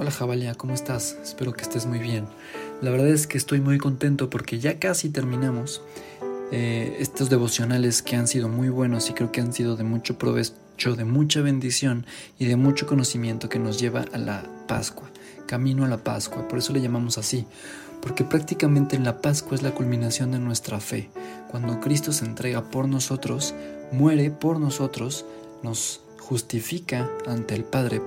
Hola 0.00 0.12
Jabalia, 0.12 0.54
¿cómo 0.54 0.74
estás? 0.74 1.16
Espero 1.24 1.52
que 1.54 1.62
estés 1.62 1.86
muy 1.86 1.98
bien. 1.98 2.28
La 2.80 2.92
verdad 2.92 3.08
es 3.08 3.26
que 3.26 3.36
estoy 3.36 3.60
muy 3.60 3.78
contento 3.78 4.30
porque 4.30 4.60
ya 4.60 4.78
casi 4.78 5.10
terminamos 5.10 5.82
eh, 6.52 6.98
estos 7.00 7.30
devocionales 7.30 8.00
que 8.00 8.14
han 8.14 8.28
sido 8.28 8.48
muy 8.48 8.68
buenos 8.68 9.10
y 9.10 9.14
creo 9.14 9.32
que 9.32 9.40
han 9.40 9.52
sido 9.52 9.74
de 9.74 9.82
mucho 9.82 10.16
provecho, 10.16 10.94
de 10.94 11.04
mucha 11.04 11.40
bendición 11.40 12.06
y 12.38 12.44
de 12.44 12.54
mucho 12.54 12.86
conocimiento 12.86 13.48
que 13.48 13.58
nos 13.58 13.80
lleva 13.80 14.04
a 14.12 14.18
la 14.18 14.44
Pascua, 14.68 15.10
camino 15.48 15.84
a 15.84 15.88
la 15.88 15.98
Pascua. 15.98 16.46
Por 16.46 16.60
eso 16.60 16.72
le 16.72 16.80
llamamos 16.80 17.18
así, 17.18 17.44
porque 18.00 18.22
prácticamente 18.22 18.94
en 18.94 19.02
la 19.02 19.20
Pascua 19.20 19.56
es 19.56 19.62
la 19.62 19.72
culminación 19.72 20.30
de 20.30 20.38
nuestra 20.38 20.78
fe. 20.78 21.10
Cuando 21.50 21.80
Cristo 21.80 22.12
se 22.12 22.24
entrega 22.24 22.70
por 22.70 22.86
nosotros, 22.86 23.52
muere 23.90 24.30
por 24.30 24.60
nosotros, 24.60 25.24
nos 25.64 26.02
justifica 26.20 27.10
ante 27.26 27.56
el 27.56 27.64
Padre 27.64 28.00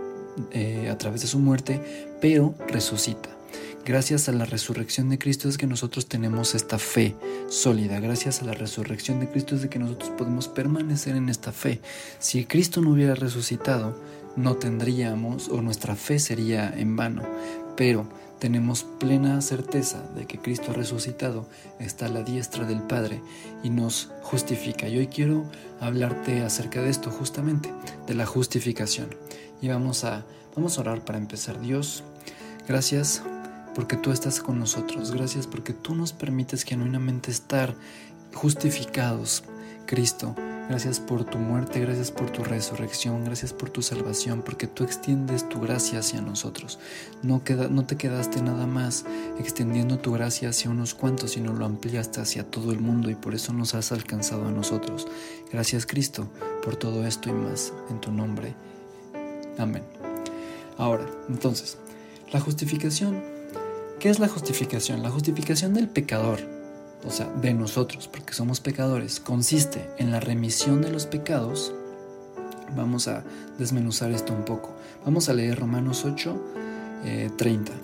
eh, 0.52 0.90
a 0.90 0.98
través 0.98 1.22
de 1.22 1.28
su 1.28 1.40
muerte, 1.40 1.82
pero 2.22 2.56
resucita. 2.68 3.30
Gracias 3.84 4.30
a 4.30 4.32
la 4.32 4.46
resurrección 4.46 5.10
de 5.10 5.18
Cristo 5.18 5.50
es 5.50 5.58
que 5.58 5.66
nosotros 5.66 6.06
tenemos 6.06 6.54
esta 6.54 6.78
fe 6.78 7.16
sólida. 7.50 8.00
Gracias 8.00 8.42
a 8.42 8.46
la 8.46 8.54
resurrección 8.54 9.20
de 9.20 9.28
Cristo 9.28 9.56
es 9.56 9.64
de 9.64 9.70
que 9.70 9.80
nosotros 9.80 10.12
podemos 10.12 10.48
permanecer 10.48 11.16
en 11.16 11.30
esta 11.30 11.52
fe. 11.52 11.82
Si 12.20 12.46
Cristo 12.46 12.82
no 12.82 12.92
hubiera 12.92 13.16
resucitado, 13.16 13.98
no 14.36 14.56
tendríamos 14.56 15.50
o 15.50 15.62
nuestra 15.62 15.96
fe 15.96 16.20
sería 16.20 16.72
en 16.78 16.96
vano. 16.96 17.24
Pero 17.76 18.08
tenemos 18.38 18.84
plena 18.84 19.42
certeza 19.42 20.04
de 20.16 20.26
que 20.26 20.38
Cristo 20.38 20.72
ha 20.72 20.74
resucitado, 20.76 21.48
está 21.80 22.06
a 22.06 22.10
la 22.10 22.22
diestra 22.22 22.66
del 22.66 22.82
Padre 22.82 23.22
y 23.64 23.72
nos 23.72 24.10
justifica. 24.22 24.88
Y 24.88 24.98
hoy 24.98 25.08
quiero 25.08 25.46
hablarte 25.80 26.42
acerca 26.42 26.82
de 26.82 26.90
esto 26.92 27.10
justamente, 27.10 27.74
de 28.06 28.14
la 28.14 28.26
justificación. 28.26 29.10
Y 29.62 29.68
vamos 29.68 30.04
a, 30.04 30.26
vamos 30.56 30.78
a 30.78 30.82
orar 30.82 31.06
para 31.06 31.18
empezar. 31.18 31.60
Dios, 31.60 32.04
gracias 32.68 33.22
porque 33.76 33.96
tú 33.96 34.12
estás 34.12 34.40
con 34.40 34.60
nosotros. 34.60 35.12
Gracias 35.12 35.48
porque 35.48 35.74
tú 35.74 35.96
nos 35.96 36.14
permites 36.14 36.64
genuinamente 36.64 37.32
estar 37.32 37.76
justificados, 38.34 39.44
Cristo 39.86 40.36
Gracias 40.72 41.02
por 41.02 41.26
tu 41.26 41.38
muerte, 41.38 41.82
gracias 41.82 42.12
por 42.12 42.30
tu 42.30 42.46
resurrección, 42.46 43.26
gracias 43.26 43.52
por 43.52 43.70
tu 43.70 43.82
salvación, 43.82 44.42
porque 44.42 44.68
tú 44.68 44.86
extiendes 44.86 45.50
tu 45.50 45.60
gracia 45.60 46.00
hacia 46.00 46.22
nosotros. 46.22 46.80
No, 47.24 47.44
queda, 47.44 47.68
no 47.68 47.86
te 47.86 47.98
quedaste 47.98 48.42
nada 48.42 48.68
más 48.68 49.04
extendiendo 49.38 50.00
tu 50.00 50.14
gracia 50.14 50.48
hacia 50.48 50.72
unos 50.72 50.94
cuantos, 50.94 51.32
sino 51.32 51.52
lo 51.52 51.66
ampliaste 51.66 52.22
hacia 52.22 52.50
todo 52.50 52.72
el 52.72 52.80
mundo 52.80 53.10
y 53.10 53.16
por 53.16 53.36
eso 53.36 53.52
nos 53.52 53.76
has 53.76 53.92
alcanzado 53.92 54.48
a 54.48 54.52
nosotros. 54.52 55.10
Gracias 55.52 55.86
Cristo 55.86 56.30
por 56.64 56.78
todo 56.78 57.06
esto 57.06 57.30
y 57.30 57.34
más 57.34 57.74
en 57.90 58.00
tu 58.00 58.14
nombre. 58.14 58.56
Amén. 59.58 59.84
Ahora, 60.78 61.06
entonces, 61.30 61.78
la 62.32 62.40
justificación. 62.40 63.22
¿Qué 64.00 64.10
es 64.10 64.20
la 64.20 64.28
justificación? 64.28 65.04
La 65.04 65.12
justificación 65.12 65.74
del 65.74 65.88
pecador 65.88 66.40
o 67.06 67.10
sea, 67.10 67.28
de 67.42 67.54
nosotros, 67.54 68.08
porque 68.08 68.34
somos 68.34 68.60
pecadores, 68.60 69.20
consiste 69.20 69.90
en 69.98 70.12
la 70.12 70.20
remisión 70.20 70.82
de 70.82 70.92
los 70.92 71.06
pecados. 71.06 71.74
Vamos 72.76 73.08
a 73.08 73.24
desmenuzar 73.58 74.12
esto 74.12 74.34
un 74.34 74.46
poco. 74.46 74.74
Vamos 75.04 75.28
a 75.28 75.34
leer 75.34 75.60
Romanos 75.60 76.06
8, 76.06 76.42
30. 77.38 77.72
Eh, 77.72 77.76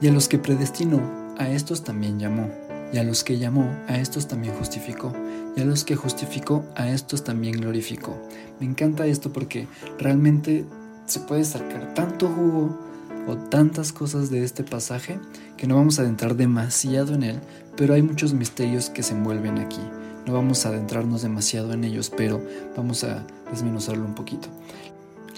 y 0.00 0.08
a 0.08 0.12
los 0.12 0.28
que 0.28 0.38
predestinó, 0.38 1.00
a 1.38 1.48
estos 1.48 1.84
también 1.84 2.18
llamó. 2.18 2.50
Y 2.92 2.98
a 2.98 3.04
los 3.04 3.22
que 3.22 3.38
llamó, 3.38 3.70
a 3.86 3.98
estos 3.98 4.28
también 4.28 4.54
justificó. 4.54 5.12
Y 5.56 5.60
a 5.60 5.64
los 5.64 5.84
que 5.84 5.94
justificó, 5.94 6.64
a 6.74 6.88
estos 6.90 7.22
también 7.22 7.60
glorificó. 7.60 8.16
Me 8.60 8.66
encanta 8.66 9.06
esto 9.06 9.32
porque 9.32 9.68
realmente 9.98 10.64
se 11.08 11.20
puede 11.20 11.44
sacar 11.44 11.94
tanto 11.94 12.28
jugo 12.28 12.78
o 13.26 13.36
tantas 13.36 13.92
cosas 13.92 14.30
de 14.30 14.44
este 14.44 14.62
pasaje 14.62 15.18
que 15.56 15.66
no 15.66 15.76
vamos 15.76 15.98
a 15.98 16.02
adentrar 16.02 16.36
demasiado 16.36 17.14
en 17.14 17.22
él, 17.22 17.40
pero 17.76 17.94
hay 17.94 18.02
muchos 18.02 18.32
misterios 18.34 18.90
que 18.90 19.02
se 19.02 19.14
envuelven 19.14 19.58
aquí. 19.58 19.80
No 20.26 20.34
vamos 20.34 20.64
a 20.64 20.68
adentrarnos 20.68 21.22
demasiado 21.22 21.72
en 21.72 21.84
ellos, 21.84 22.12
pero 22.14 22.42
vamos 22.76 23.04
a 23.04 23.24
desmenuzarlo 23.50 24.04
un 24.04 24.14
poquito. 24.14 24.48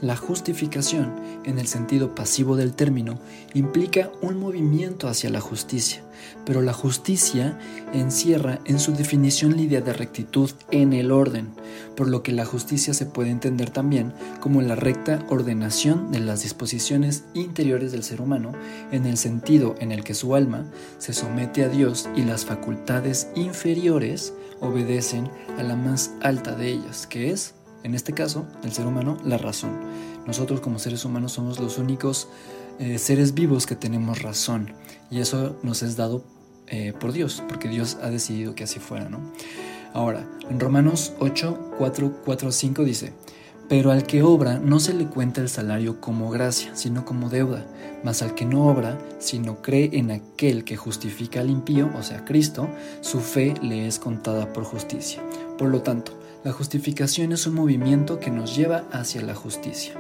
La 0.01 0.17
justificación, 0.17 1.13
en 1.45 1.59
el 1.59 1.67
sentido 1.67 2.15
pasivo 2.15 2.57
del 2.57 2.73
término, 2.73 3.19
implica 3.53 4.11
un 4.23 4.39
movimiento 4.39 5.09
hacia 5.09 5.29
la 5.29 5.41
justicia, 5.41 6.03
pero 6.47 6.63
la 6.63 6.73
justicia 6.73 7.59
encierra 7.93 8.61
en 8.65 8.79
su 8.79 8.93
definición 8.93 9.57
la 9.57 9.63
idea 9.63 9.83
de 9.83 9.93
rectitud 9.93 10.51
en 10.71 10.95
el 10.95 11.13
orden, 11.13 11.51
por 11.97 12.09
lo 12.09 12.23
que 12.23 12.33
la 12.33 12.47
justicia 12.47 12.95
se 12.95 13.05
puede 13.05 13.29
entender 13.29 13.69
también 13.69 14.15
como 14.41 14.63
la 14.63 14.75
recta 14.75 15.23
ordenación 15.29 16.11
de 16.13 16.21
las 16.21 16.45
disposiciones 16.45 17.25
interiores 17.35 17.93
del 17.93 18.03
ser 18.03 18.23
humano, 18.23 18.53
en 18.93 19.05
el 19.05 19.19
sentido 19.19 19.75
en 19.81 19.93
el 19.93 20.03
que 20.03 20.15
su 20.15 20.35
alma 20.35 20.65
se 20.97 21.13
somete 21.13 21.63
a 21.63 21.69
Dios 21.69 22.09
y 22.17 22.23
las 22.23 22.47
facultades 22.47 23.29
inferiores 23.35 24.33
obedecen 24.61 25.29
a 25.59 25.63
la 25.63 25.77
más 25.77 26.13
alta 26.23 26.55
de 26.55 26.69
ellas, 26.69 27.07
que 27.07 27.31
es 27.31 27.55
en 27.83 27.95
este 27.95 28.13
caso, 28.13 28.47
el 28.63 28.73
ser 28.73 28.87
humano, 28.87 29.17
la 29.25 29.39
razón. 29.39 29.71
Nosotros 30.27 30.61
como 30.61 30.79
seres 30.79 31.05
humanos 31.05 31.33
somos 31.33 31.59
los 31.59 31.79
únicos 31.79 32.29
eh, 32.79 32.99
seres 32.99 33.35
vivos 33.35 33.67
que 33.67 33.77
tenemos 33.77 34.23
razón 34.23 34.73
y 35.11 35.21
eso 35.21 35.57
nos 35.63 35.83
es 35.83 35.97
dado 35.97 36.25
eh, 36.67 36.93
por 36.99 37.13
Dios, 37.13 37.43
porque 37.49 37.69
Dios 37.69 37.99
ha 38.03 38.11
decidido 38.11 38.55
que 38.55 38.65
así 38.65 38.79
fuera, 38.79 39.09
¿no? 39.09 39.19
Ahora, 39.93 40.25
en 40.49 40.61
Romanos 40.61 41.15
8, 41.19 41.73
4, 41.79 42.23
4, 42.25 42.53
5 42.53 42.85
dice, 42.85 43.13
pero 43.69 43.91
al 43.91 44.05
que 44.05 44.23
obra 44.23 44.59
no 44.59 44.79
se 44.79 44.95
le 44.95 45.07
cuenta 45.07 45.41
el 45.41 45.49
salario 45.49 46.01
como 46.01 46.31
gracia, 46.31 46.77
sino 46.77 47.05
como 47.05 47.29
deuda, 47.29 47.67
mas 48.05 48.23
al 48.23 48.35
que 48.35 48.45
no 48.45 48.67
obra, 48.67 48.99
sino 49.19 49.63
cree 49.63 49.91
en 49.93 50.11
aquel 50.11 50.65
que 50.65 50.77
justifica 50.77 51.41
al 51.41 51.51
impío, 51.51 51.91
o 51.97 52.03
sea, 52.03 52.25
Cristo, 52.25 52.69
su 53.01 53.21
fe 53.21 53.55
le 53.63 53.87
es 53.87 53.99
contada 53.99 54.53
por 54.53 54.65
justicia. 54.65 55.23
Por 55.59 55.71
lo 55.71 55.83
tanto, 55.83 56.20
la 56.43 56.53
justificación 56.53 57.33
es 57.33 57.47
un 57.47 57.55
movimiento 57.55 58.19
que 58.19 58.31
nos 58.31 58.57
lleva 58.57 58.85
hacia 58.93 59.21
la 59.23 59.35
justicia. 59.35 59.95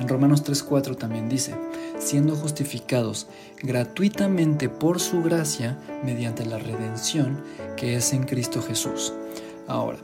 En 0.00 0.08
Romanos 0.08 0.42
3:4 0.42 0.96
también 0.96 1.28
dice, 1.28 1.54
siendo 1.98 2.34
justificados 2.34 3.26
gratuitamente 3.62 4.68
por 4.68 4.98
su 4.98 5.22
gracia 5.22 5.78
mediante 6.04 6.46
la 6.46 6.58
redención 6.58 7.42
que 7.76 7.96
es 7.96 8.12
en 8.12 8.24
Cristo 8.24 8.62
Jesús. 8.62 9.12
Ahora, 9.68 9.98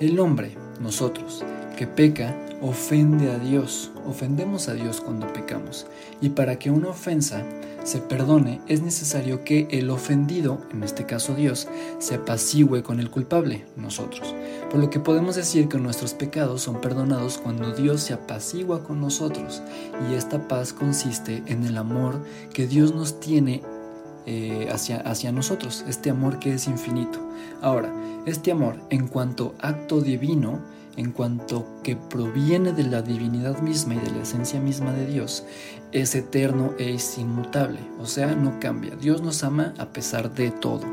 el 0.00 0.18
hombre, 0.18 0.56
nosotros, 0.80 1.44
que 1.76 1.86
peca, 1.86 2.34
ofende 2.62 3.30
a 3.30 3.38
Dios. 3.38 3.90
Ofendemos 4.06 4.68
a 4.68 4.74
Dios 4.74 5.00
cuando 5.00 5.32
pecamos. 5.32 5.86
Y 6.20 6.30
para 6.30 6.58
que 6.58 6.70
una 6.70 6.88
ofensa 6.88 7.44
se 7.84 7.98
perdone, 7.98 8.60
es 8.66 8.82
necesario 8.82 9.44
que 9.44 9.68
el 9.70 9.90
ofendido, 9.90 10.60
en 10.72 10.82
este 10.82 11.06
caso 11.06 11.34
Dios, 11.34 11.68
se 11.98 12.16
apacigüe 12.16 12.82
con 12.82 12.98
el 12.98 13.10
culpable, 13.10 13.64
nosotros. 13.76 14.34
Por 14.70 14.80
lo 14.80 14.90
que 14.90 14.98
podemos 14.98 15.36
decir 15.36 15.68
que 15.68 15.78
nuestros 15.78 16.14
pecados 16.14 16.62
son 16.62 16.80
perdonados 16.80 17.38
cuando 17.38 17.72
Dios 17.72 18.00
se 18.00 18.14
apacigua 18.14 18.82
con 18.82 19.00
nosotros. 19.00 19.62
Y 20.10 20.14
esta 20.14 20.48
paz 20.48 20.72
consiste 20.72 21.42
en 21.46 21.64
el 21.64 21.76
amor 21.76 22.20
que 22.52 22.66
Dios 22.66 22.94
nos 22.94 23.20
tiene 23.20 23.62
eh, 24.26 24.68
hacia, 24.72 24.96
hacia 25.02 25.30
nosotros, 25.30 25.84
este 25.86 26.10
amor 26.10 26.40
que 26.40 26.54
es 26.54 26.66
infinito. 26.66 27.20
Ahora, 27.62 27.92
este 28.26 28.50
amor, 28.50 28.74
en 28.90 29.06
cuanto 29.06 29.54
acto 29.60 30.00
divino, 30.00 30.58
en 30.96 31.12
cuanto 31.12 31.66
que 31.82 31.96
proviene 31.96 32.72
de 32.72 32.84
la 32.84 33.02
divinidad 33.02 33.60
misma 33.60 33.94
y 33.94 33.98
de 33.98 34.10
la 34.10 34.22
esencia 34.22 34.60
misma 34.60 34.92
de 34.92 35.06
Dios, 35.06 35.44
es 35.92 36.14
eterno 36.14 36.74
e 36.78 36.94
es 36.94 37.18
inmutable, 37.18 37.80
o 38.00 38.06
sea, 38.06 38.34
no 38.34 38.58
cambia. 38.60 38.96
Dios 38.96 39.22
nos 39.22 39.44
ama 39.44 39.74
a 39.78 39.86
pesar 39.86 40.34
de 40.34 40.50
todo. 40.50 40.84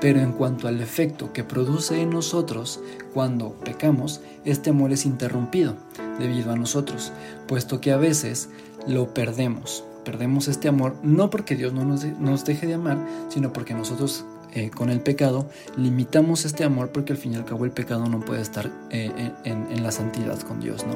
Pero 0.00 0.20
en 0.20 0.32
cuanto 0.32 0.68
al 0.68 0.80
efecto 0.80 1.32
que 1.32 1.44
produce 1.44 2.00
en 2.00 2.10
nosotros 2.10 2.80
cuando 3.12 3.54
pecamos, 3.64 4.20
este 4.44 4.70
amor 4.70 4.92
es 4.92 5.04
interrumpido 5.04 5.76
debido 6.18 6.52
a 6.52 6.56
nosotros, 6.56 7.12
puesto 7.46 7.80
que 7.80 7.92
a 7.92 7.96
veces 7.96 8.48
lo 8.86 9.12
perdemos. 9.12 9.84
Perdemos 10.04 10.48
este 10.48 10.68
amor 10.68 10.96
no 11.02 11.30
porque 11.30 11.56
Dios 11.56 11.72
no 11.72 11.84
nos, 11.84 12.44
deje 12.44 12.66
de 12.66 12.74
amar, 12.74 12.98
sino 13.28 13.52
porque 13.52 13.74
nosotros 13.74 14.24
eh, 14.54 14.70
con 14.70 14.90
el 14.90 15.00
pecado 15.00 15.48
limitamos 15.76 16.44
este 16.44 16.64
amor 16.64 16.90
porque 16.90 17.12
al 17.12 17.18
fin 17.18 17.32
y 17.34 17.36
al 17.36 17.44
cabo 17.44 17.64
el 17.64 17.70
pecado 17.70 18.06
no 18.08 18.20
puede 18.20 18.40
estar 18.40 18.70
eh, 18.90 19.32
en, 19.44 19.82
la 19.82 19.92
santidad 19.92 20.40
con 20.40 20.60
Dios, 20.60 20.86
¿no? 20.86 20.94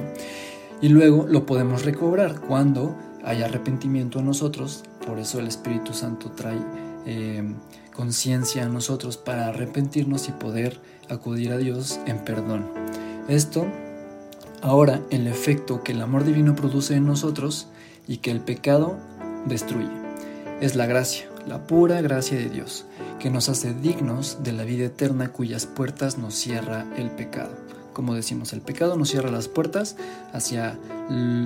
Y 0.81 0.89
luego 0.89 1.27
lo 1.29 1.47
podemos 1.47 1.85
recobrar 1.85 2.41
cuando 2.41 2.97
hay 3.25 3.43
arrepentimiento 3.43 4.19
en 4.19 4.27
nosotros, 4.27 4.85
por 5.07 5.19
eso 5.19 5.39
el 5.39 5.47
Espíritu 5.47 5.93
Santo 5.93 6.31
trae 6.31 6.59
eh, 7.07 7.45
conciencia 7.95 8.63
en 8.63 8.73
nosotros 8.73 9.17
para 9.17 9.49
arrepentirnos 9.49 10.29
y 10.29 10.33
poder 10.33 10.81
acudir 11.09 11.53
a 11.53 11.59
Dios 11.59 12.01
en 12.07 12.19
perdón. 12.25 12.67
Esto, 13.29 13.67
ahora, 14.61 15.01
el 15.11 15.27
efecto 15.27 15.83
que 15.85 15.93
el 15.93 16.01
amor 16.01 16.25
divino 16.25 16.57
produce 16.57 16.95
en 16.95 17.07
nosotros 17.07 17.69
y 18.09 18.17
que 18.17 18.31
el 18.31 18.41
pecado 18.41 18.99
destruye, 19.47 19.91
es 20.61 20.75
la 20.75 20.87
gracia, 20.87 21.27
la 21.47 21.67
pura 21.67 22.01
gracia 22.01 22.39
de 22.39 22.49
Dios, 22.49 22.87
que 23.23 23.31
nos 23.31 23.49
hace 23.49 23.73
dignos 23.73 24.39
de 24.43 24.51
la 24.51 24.65
vida 24.65 24.87
eterna 24.87 25.33
cuyas 25.33 25.67
puertas 25.67 26.19
nos 26.19 26.35
cierra 26.35 26.85
el 26.97 27.09
pecado. 27.13 27.53
Como 27.93 28.15
decimos, 28.15 28.53
el 28.53 28.63
pecado 28.63 28.97
nos 28.97 29.11
cierra 29.11 29.31
las 29.31 29.47
puertas 29.47 29.97
hacia, 30.33 30.77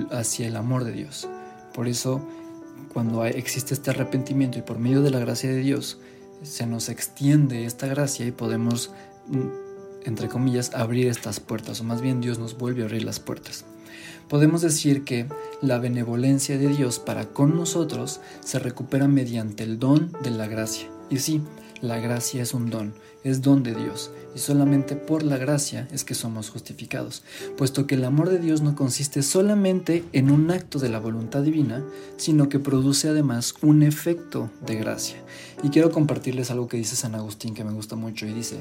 hacia 0.09 0.47
el 0.47 0.55
amor 0.55 0.85
de 0.85 0.93
Dios. 0.93 1.29
Por 1.75 1.87
eso 1.87 2.27
cuando 2.91 3.23
existe 3.25 3.75
este 3.75 3.91
arrepentimiento 3.91 4.57
y 4.57 4.63
por 4.63 4.79
medio 4.79 5.03
de 5.03 5.11
la 5.11 5.19
gracia 5.19 5.51
de 5.51 5.57
Dios 5.57 5.99
se 6.41 6.65
nos 6.65 6.89
extiende 6.89 7.65
esta 7.65 7.85
gracia 7.85 8.25
y 8.25 8.31
podemos, 8.31 8.89
mm, 9.27 10.05
entre 10.05 10.29
comillas, 10.29 10.73
abrir 10.73 11.05
estas 11.05 11.39
puertas, 11.39 11.79
o 11.81 11.83
más 11.83 12.01
bien 12.01 12.21
Dios 12.21 12.39
nos 12.39 12.57
vuelve 12.57 12.81
a 12.81 12.85
abrir 12.85 13.03
las 13.03 13.19
puertas. 13.19 13.65
Podemos 14.27 14.63
decir 14.63 15.03
que 15.03 15.27
la 15.61 15.77
benevolencia 15.77 16.57
de 16.57 16.69
Dios 16.69 16.97
para 16.97 17.27
con 17.27 17.55
nosotros 17.55 18.19
se 18.43 18.57
recupera 18.57 19.07
mediante 19.07 19.63
el 19.63 19.77
don 19.77 20.11
de 20.23 20.31
la 20.31 20.47
gracia. 20.47 20.89
Y 21.09 21.19
sí, 21.19 21.41
la 21.81 21.99
gracia 21.99 22.41
es 22.41 22.53
un 22.53 22.69
don, 22.69 22.93
es 23.23 23.41
don 23.41 23.63
de 23.63 23.73
Dios, 23.75 24.11
y 24.35 24.39
solamente 24.39 24.95
por 24.95 25.23
la 25.23 25.37
gracia 25.37 25.87
es 25.91 26.03
que 26.03 26.13
somos 26.13 26.49
justificados, 26.49 27.23
puesto 27.57 27.87
que 27.87 27.95
el 27.95 28.05
amor 28.05 28.29
de 28.29 28.39
Dios 28.39 28.61
no 28.61 28.75
consiste 28.75 29.21
solamente 29.21 30.03
en 30.13 30.31
un 30.31 30.49
acto 30.51 30.79
de 30.79 30.89
la 30.89 30.99
voluntad 30.99 31.41
divina, 31.41 31.83
sino 32.17 32.49
que 32.49 32.59
produce 32.59 33.09
además 33.09 33.53
un 33.61 33.83
efecto 33.83 34.49
de 34.65 34.75
gracia. 34.75 35.17
Y 35.63 35.69
quiero 35.69 35.91
compartirles 35.91 36.51
algo 36.51 36.67
que 36.67 36.77
dice 36.77 36.95
San 36.95 37.15
Agustín 37.15 37.53
que 37.53 37.63
me 37.63 37.73
gusta 37.73 37.95
mucho 37.95 38.25
y 38.25 38.33
dice, 38.33 38.57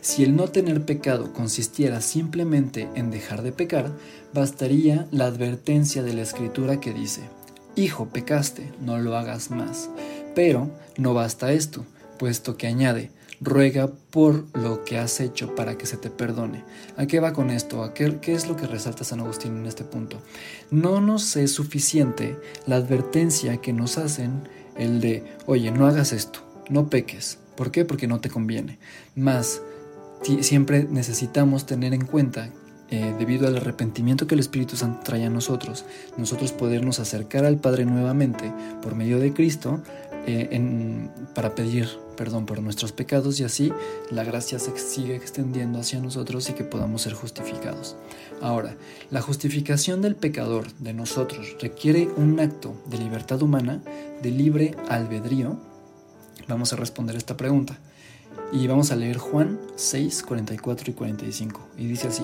si 0.00 0.24
el 0.24 0.36
no 0.36 0.48
tener 0.48 0.84
pecado 0.84 1.32
consistiera 1.32 2.00
simplemente 2.00 2.88
en 2.94 3.10
dejar 3.10 3.42
de 3.42 3.52
pecar, 3.52 3.92
bastaría 4.32 5.06
la 5.10 5.26
advertencia 5.26 6.02
de 6.02 6.14
la 6.14 6.22
escritura 6.22 6.80
que 6.80 6.92
dice, 6.92 7.22
Hijo, 7.78 8.08
pecaste, 8.08 8.72
no 8.80 8.98
lo 8.98 9.18
hagas 9.18 9.50
más. 9.50 9.90
Pero 10.34 10.70
no 10.96 11.12
basta 11.12 11.52
esto, 11.52 11.84
puesto 12.18 12.56
que 12.56 12.66
añade, 12.66 13.10
ruega 13.40 13.90
por 14.10 14.46
lo 14.56 14.84
que 14.84 14.98
has 14.98 15.20
hecho 15.20 15.54
para 15.54 15.76
que 15.76 15.86
se 15.86 15.96
te 15.96 16.10
perdone. 16.10 16.64
¿A 16.96 17.06
qué 17.06 17.20
va 17.20 17.32
con 17.32 17.50
esto? 17.50 17.82
¿A 17.82 17.94
qué, 17.94 18.18
qué, 18.20 18.34
es 18.34 18.48
lo 18.48 18.56
que 18.56 18.66
resalta 18.66 19.04
San 19.04 19.20
Agustín 19.20 19.56
en 19.56 19.66
este 19.66 19.84
punto? 19.84 20.22
No 20.70 21.00
nos 21.00 21.36
es 21.36 21.52
suficiente 21.52 22.36
la 22.66 22.76
advertencia 22.76 23.58
que 23.58 23.72
nos 23.72 23.98
hacen 23.98 24.48
el 24.76 25.00
de, 25.00 25.24
oye, 25.46 25.70
no 25.70 25.86
hagas 25.86 26.12
esto, 26.12 26.40
no 26.68 26.88
peques. 26.88 27.38
¿Por 27.56 27.70
qué? 27.70 27.84
Porque 27.84 28.06
no 28.06 28.20
te 28.20 28.28
conviene. 28.28 28.78
Más, 29.14 29.62
siempre 30.40 30.86
necesitamos 30.90 31.66
tener 31.66 31.94
en 31.94 32.04
cuenta 32.04 32.50
eh, 32.88 33.16
debido 33.18 33.48
al 33.48 33.56
arrepentimiento 33.56 34.28
que 34.28 34.34
el 34.34 34.40
Espíritu 34.40 34.76
Santo 34.76 35.00
trae 35.02 35.24
a 35.24 35.30
nosotros, 35.30 35.84
nosotros 36.16 36.52
podernos 36.52 37.00
acercar 37.00 37.44
al 37.44 37.58
Padre 37.58 37.84
nuevamente 37.84 38.52
por 38.80 38.94
medio 38.94 39.18
de 39.18 39.32
Cristo 39.32 39.82
eh, 40.26 41.08
para 41.34 41.54
pedir 41.54 41.88
perdón 42.16 42.46
por 42.46 42.60
nuestros 42.60 42.92
pecados 42.92 43.38
y 43.38 43.44
así 43.44 43.72
la 44.10 44.24
gracia 44.24 44.58
se 44.58 44.76
sigue 44.76 45.14
extendiendo 45.14 45.78
hacia 45.78 46.00
nosotros 46.00 46.48
y 46.48 46.54
que 46.54 46.64
podamos 46.64 47.02
ser 47.02 47.12
justificados. 47.12 47.96
Ahora, 48.40 48.76
la 49.10 49.20
justificación 49.20 50.02
del 50.02 50.16
pecador 50.16 50.72
de 50.78 50.94
nosotros 50.94 51.56
requiere 51.60 52.08
un 52.16 52.40
acto 52.40 52.74
de 52.86 52.98
libertad 52.98 53.40
humana, 53.42 53.82
de 54.22 54.30
libre 54.30 54.74
albedrío. 54.88 55.58
Vamos 56.48 56.72
a 56.72 56.76
responder 56.76 57.16
esta 57.16 57.36
pregunta. 57.36 57.78
Y 58.52 58.66
vamos 58.66 58.92
a 58.92 58.96
leer 58.96 59.16
Juan 59.16 59.58
6, 59.76 60.22
44 60.22 60.90
y 60.90 60.94
45. 60.94 61.68
Y 61.78 61.86
dice 61.86 62.08
así, 62.08 62.22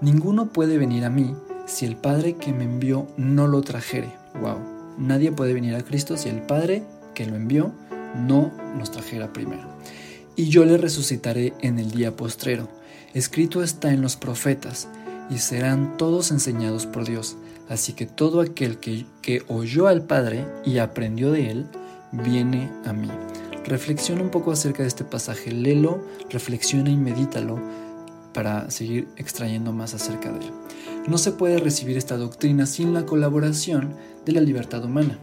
Ninguno 0.00 0.46
puede 0.46 0.78
venir 0.78 1.04
a 1.04 1.10
mí 1.10 1.34
si 1.66 1.86
el 1.86 1.96
Padre 1.96 2.34
que 2.34 2.52
me 2.52 2.64
envió 2.64 3.06
no 3.16 3.46
lo 3.46 3.60
trajere. 3.60 4.10
Wow. 4.40 4.58
Nadie 4.98 5.32
puede 5.32 5.54
venir 5.54 5.74
a 5.74 5.82
Cristo 5.82 6.16
si 6.16 6.28
el 6.28 6.42
Padre 6.42 6.82
que 7.20 7.26
lo 7.26 7.36
envió 7.36 7.74
no 8.16 8.50
nos 8.78 8.90
trajera 8.90 9.30
primero. 9.30 9.68
Y 10.36 10.48
yo 10.48 10.64
le 10.64 10.78
resucitaré 10.78 11.52
en 11.60 11.78
el 11.78 11.90
día 11.90 12.16
postrero. 12.16 12.66
Escrito 13.12 13.62
está 13.62 13.92
en 13.92 14.00
los 14.00 14.16
profetas, 14.16 14.88
y 15.28 15.36
serán 15.36 15.98
todos 15.98 16.30
enseñados 16.30 16.86
por 16.86 17.04
Dios. 17.04 17.36
Así 17.68 17.92
que 17.92 18.06
todo 18.06 18.40
aquel 18.40 18.78
que, 18.78 19.04
que 19.20 19.42
oyó 19.48 19.86
al 19.86 20.02
Padre 20.02 20.46
y 20.64 20.78
aprendió 20.78 21.30
de 21.30 21.50
él, 21.50 21.66
viene 22.10 22.70
a 22.86 22.94
mí. 22.94 23.10
Reflexiona 23.66 24.22
un 24.22 24.30
poco 24.30 24.50
acerca 24.50 24.82
de 24.82 24.88
este 24.88 25.04
pasaje, 25.04 25.52
léelo, 25.52 26.02
reflexiona 26.30 26.88
y 26.88 26.96
medítalo 26.96 27.60
para 28.32 28.70
seguir 28.70 29.08
extrayendo 29.16 29.72
más 29.72 29.92
acerca 29.92 30.32
de 30.32 30.46
él. 30.46 30.52
No 31.06 31.18
se 31.18 31.32
puede 31.32 31.58
recibir 31.58 31.98
esta 31.98 32.16
doctrina 32.16 32.64
sin 32.64 32.94
la 32.94 33.04
colaboración 33.04 33.94
de 34.24 34.32
la 34.32 34.40
libertad 34.40 34.82
humana, 34.82 35.18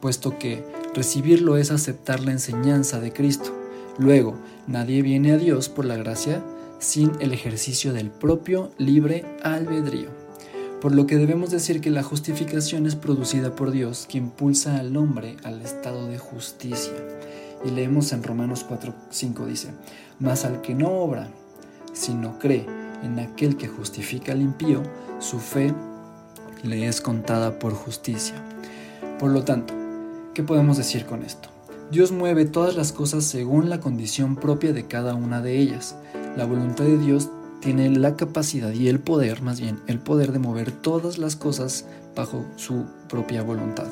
puesto 0.00 0.38
que 0.38 0.64
Recibirlo 0.94 1.56
es 1.56 1.70
aceptar 1.70 2.20
la 2.20 2.32
enseñanza 2.32 2.98
de 2.98 3.12
Cristo. 3.12 3.52
Luego, 3.98 4.36
nadie 4.66 5.02
viene 5.02 5.32
a 5.32 5.36
Dios 5.36 5.68
por 5.68 5.84
la 5.84 5.96
gracia 5.96 6.42
sin 6.80 7.12
el 7.20 7.32
ejercicio 7.32 7.92
del 7.92 8.10
propio 8.10 8.72
libre 8.76 9.24
albedrío. 9.44 10.08
Por 10.80 10.92
lo 10.94 11.06
que 11.06 11.16
debemos 11.16 11.50
decir 11.50 11.80
que 11.80 11.90
la 11.90 12.02
justificación 12.02 12.86
es 12.86 12.96
producida 12.96 13.54
por 13.54 13.70
Dios 13.70 14.06
que 14.08 14.18
impulsa 14.18 14.78
al 14.78 14.96
hombre 14.96 15.36
al 15.44 15.62
estado 15.62 16.08
de 16.08 16.18
justicia. 16.18 16.94
Y 17.64 17.70
leemos 17.70 18.12
en 18.12 18.24
Romanos 18.24 18.66
4:5 18.68 19.46
dice, 19.46 19.68
Mas 20.18 20.44
al 20.44 20.60
que 20.60 20.74
no 20.74 20.88
obra, 20.90 21.28
sino 21.92 22.38
cree 22.38 22.66
en 23.04 23.18
aquel 23.20 23.56
que 23.56 23.68
justifica 23.68 24.32
al 24.32 24.42
impío, 24.42 24.82
su 25.20 25.38
fe 25.38 25.72
le 26.64 26.88
es 26.88 27.00
contada 27.00 27.58
por 27.58 27.74
justicia. 27.74 28.42
Por 29.18 29.30
lo 29.30 29.44
tanto, 29.44 29.74
¿Qué 30.34 30.44
podemos 30.44 30.76
decir 30.76 31.06
con 31.06 31.24
esto? 31.24 31.48
Dios 31.90 32.12
mueve 32.12 32.44
todas 32.44 32.76
las 32.76 32.92
cosas 32.92 33.24
según 33.24 33.68
la 33.68 33.80
condición 33.80 34.36
propia 34.36 34.72
de 34.72 34.86
cada 34.86 35.16
una 35.16 35.42
de 35.42 35.58
ellas. 35.58 35.96
La 36.36 36.44
voluntad 36.44 36.84
de 36.84 36.98
Dios 36.98 37.30
tiene 37.60 37.90
la 37.90 38.14
capacidad 38.14 38.70
y 38.70 38.86
el 38.86 39.00
poder, 39.00 39.42
más 39.42 39.60
bien, 39.60 39.80
el 39.88 39.98
poder 39.98 40.30
de 40.30 40.38
mover 40.38 40.70
todas 40.70 41.18
las 41.18 41.34
cosas 41.34 41.84
bajo 42.14 42.46
su 42.54 42.84
propia 43.08 43.42
voluntad. 43.42 43.88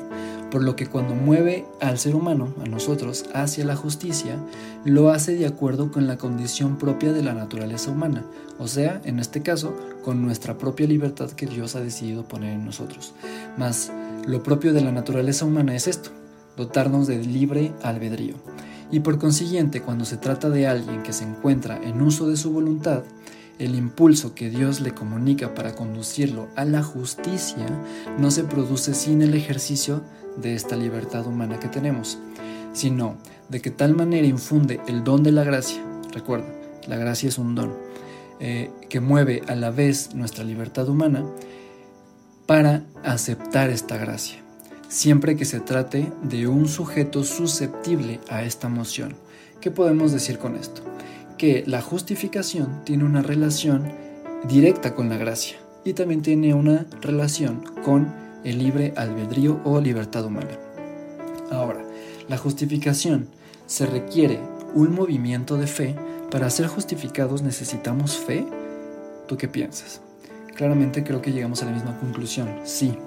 Por 0.49 0.63
lo 0.63 0.77
que 0.77 0.87
cuando 0.87 1.13
mueve 1.13 1.65
al 1.81 1.99
ser 1.99 2.15
humano, 2.15 2.53
a 2.63 2.69
nosotros, 2.69 3.25
hacia 3.33 3.65
la 3.65 3.75
justicia, 3.75 4.39
lo 4.85 5.09
hace 5.09 5.35
de 5.35 5.45
acuerdo 5.45 5.91
con 5.91 6.07
la 6.07 6.17
condición 6.17 6.77
propia 6.77 7.11
de 7.11 7.21
la 7.21 7.33
naturaleza 7.33 7.91
humana, 7.91 8.23
o 8.57 8.67
sea, 8.69 9.01
en 9.03 9.19
este 9.19 9.41
caso, 9.41 9.75
con 10.05 10.21
nuestra 10.21 10.57
propia 10.57 10.87
libertad 10.87 11.31
que 11.31 11.47
Dios 11.47 11.75
ha 11.75 11.81
decidido 11.81 12.23
poner 12.23 12.53
en 12.53 12.65
nosotros. 12.65 13.13
Mas, 13.57 13.91
lo 14.25 14.41
propio 14.41 14.73
de 14.73 14.81
la 14.81 14.91
naturaleza 14.93 15.45
humana 15.45 15.75
es 15.75 15.87
esto, 15.87 16.11
dotarnos 16.59 17.07
de 17.07 17.23
libre 17.23 17.71
albedrío. 17.81 18.35
Y 18.91 18.99
por 18.99 19.17
consiguiente, 19.17 19.81
cuando 19.81 20.03
se 20.03 20.17
trata 20.17 20.49
de 20.49 20.67
alguien 20.67 21.03
que 21.03 21.13
se 21.13 21.23
encuentra 21.23 21.79
en 21.81 22.01
uso 22.01 22.27
de 22.27 22.35
su 22.35 22.51
voluntad, 22.51 23.03
el 23.59 23.75
impulso 23.75 24.35
que 24.35 24.49
Dios 24.49 24.81
le 24.81 24.91
comunica 24.91 25.55
para 25.55 25.73
conducirlo 25.73 26.49
a 26.57 26.65
la 26.65 26.83
justicia 26.83 27.65
no 28.17 28.29
se 28.29 28.43
produce 28.43 28.93
sin 28.93 29.21
el 29.21 29.35
ejercicio 29.35 30.01
de 30.35 30.53
esta 30.53 30.75
libertad 30.75 31.25
humana 31.27 31.59
que 31.59 31.69
tenemos, 31.69 32.19
sino 32.73 33.17
de 33.47 33.61
que 33.61 33.71
tal 33.71 33.95
manera 33.95 34.27
infunde 34.27 34.81
el 34.87 35.03
don 35.05 35.23
de 35.23 35.31
la 35.31 35.45
gracia. 35.45 35.81
Recuerda, 36.11 36.47
la 36.87 36.97
gracia 36.97 37.29
es 37.29 37.37
un 37.37 37.55
don 37.55 37.73
eh, 38.41 38.69
que 38.89 38.99
mueve 38.99 39.43
a 39.47 39.55
la 39.55 39.71
vez 39.71 40.13
nuestra 40.13 40.43
libertad 40.43 40.89
humana 40.89 41.25
para 42.45 42.83
aceptar 43.03 43.69
esta 43.69 43.97
gracia 43.97 44.48
siempre 44.89 45.37
que 45.37 45.45
se 45.45 45.61
trate 45.61 46.11
de 46.23 46.47
un 46.47 46.67
sujeto 46.67 47.23
susceptible 47.23 48.19
a 48.27 48.43
esta 48.43 48.67
moción. 48.67 49.15
¿Qué 49.61 49.71
podemos 49.71 50.11
decir 50.11 50.39
con 50.39 50.55
esto? 50.55 50.81
Que 51.37 51.63
la 51.65 51.81
justificación 51.81 52.83
tiene 52.83 53.05
una 53.05 53.21
relación 53.21 53.83
directa 54.47 54.95
con 54.95 55.07
la 55.07 55.17
gracia 55.17 55.57
y 55.85 55.93
también 55.93 56.21
tiene 56.21 56.53
una 56.53 56.85
relación 57.01 57.63
con 57.85 58.11
el 58.43 58.57
libre 58.57 58.93
albedrío 58.97 59.61
o 59.63 59.79
libertad 59.79 60.25
humana. 60.25 60.57
Ahora, 61.51 61.81
la 62.27 62.37
justificación 62.37 63.27
se 63.67 63.85
requiere 63.85 64.39
un 64.73 64.93
movimiento 64.93 65.57
de 65.57 65.67
fe. 65.67 65.95
Para 66.31 66.49
ser 66.49 66.67
justificados 66.67 67.41
necesitamos 67.41 68.17
fe. 68.17 68.45
¿Tú 69.27 69.37
qué 69.37 69.47
piensas? 69.47 70.01
Claramente 70.55 71.03
creo 71.03 71.21
que 71.21 71.31
llegamos 71.31 71.61
a 71.61 71.65
la 71.65 71.71
misma 71.71 71.97
conclusión. 71.99 72.49
Sí, 72.63 72.97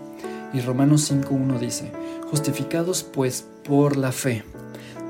y 0.52 0.60
Romanos 0.60 1.10
5.1 1.10 1.58
dice, 1.58 1.92
justificados 2.30 3.02
pues 3.02 3.46
por 3.64 3.96
la 3.96 4.12
fe, 4.12 4.44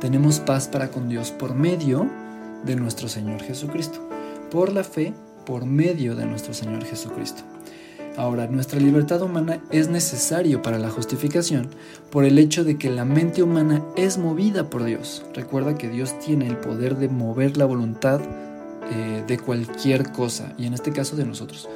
tenemos 0.01 0.41
paz 0.41 0.69
para 0.69 0.91
con 0.91 1.09
Dios 1.09 1.31
por 1.31 1.55
medio 1.55 2.09
de 2.65 2.77
nuestro 2.77 3.09
Señor 3.09 3.41
Jesucristo. 3.41 4.01
Por 4.51 4.73
la 4.73 4.85
fe, 4.85 5.15
por 5.47 5.65
medio 5.65 6.15
de 6.17 6.27
nuestro 6.27 6.55
Señor 6.55 6.85
Jesucristo. 6.85 7.43
Ahora, 8.17 8.47
nuestra 8.47 8.79
libertad 8.79 9.23
humana 9.23 9.63
es 9.71 9.89
necesario 9.89 10.61
para 10.61 10.79
la 10.79 10.91
justificación 10.91 11.71
por 12.11 12.25
el 12.25 12.39
hecho 12.39 12.63
de 12.63 12.77
que 12.77 12.91
la 12.91 13.05
mente 13.05 13.43
humana 13.43 13.83
es 13.97 14.19
movida 14.19 14.69
por 14.69 14.85
Dios. 14.85 15.25
Recuerda 15.35 15.79
que 15.79 15.89
Dios 15.89 16.19
tiene 16.19 16.47
el 16.47 16.59
poder 16.59 16.97
de 16.97 17.09
mover 17.09 17.57
la 17.57 17.65
voluntad 17.65 18.21
eh, 18.91 19.25
de 19.27 19.39
cualquier 19.39 20.13
cosa, 20.13 20.53
y 20.59 20.67
en 20.67 20.75
este 20.75 20.93
caso 20.93 21.17
de 21.17 21.25
nosotros 21.25 21.69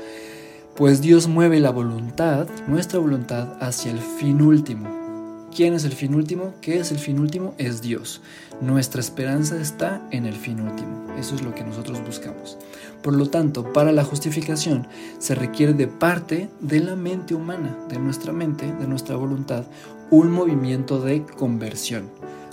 pues 0.77 1.01
Dios 1.01 1.27
mueve 1.27 1.59
la 1.59 1.71
voluntad, 1.71 2.47
nuestra 2.67 2.99
voluntad, 2.99 3.57
hacia 3.61 3.91
el 3.91 3.99
fin 3.99 4.43
último. 4.43 5.49
¿Quién 5.55 5.73
es 5.73 5.85
el 5.85 5.93
fin 5.93 6.15
último? 6.15 6.53
¿Qué 6.61 6.79
es 6.79 6.93
el 6.93 6.99
fin 6.99 7.19
último? 7.19 7.55
Es 7.57 7.81
Dios. 7.81 8.21
Nuestra 8.61 9.01
esperanza 9.01 9.59
está 9.59 10.07
en 10.11 10.27
el 10.27 10.35
fin 10.35 10.61
último. 10.61 11.15
Eso 11.19 11.35
es 11.35 11.43
lo 11.43 11.55
que 11.55 11.65
nosotros 11.65 12.05
buscamos. 12.05 12.59
Por 13.03 13.15
lo 13.15 13.31
tanto, 13.31 13.73
para 13.73 13.91
la 13.91 14.05
justificación 14.05 14.87
se 15.19 15.35
requiere 15.35 15.73
de 15.73 15.87
parte 15.87 16.51
de 16.61 16.81
la 16.81 16.95
mente 16.95 17.35
humana, 17.35 17.75
de 17.89 17.99
nuestra 17.99 18.35
mente, 18.35 18.71
de 18.71 18.87
nuestra 18.87 19.17
voluntad, 19.17 19.65
un 20.11 20.31
movimiento 20.31 21.01
de 21.01 21.25
conversión. 21.25 22.11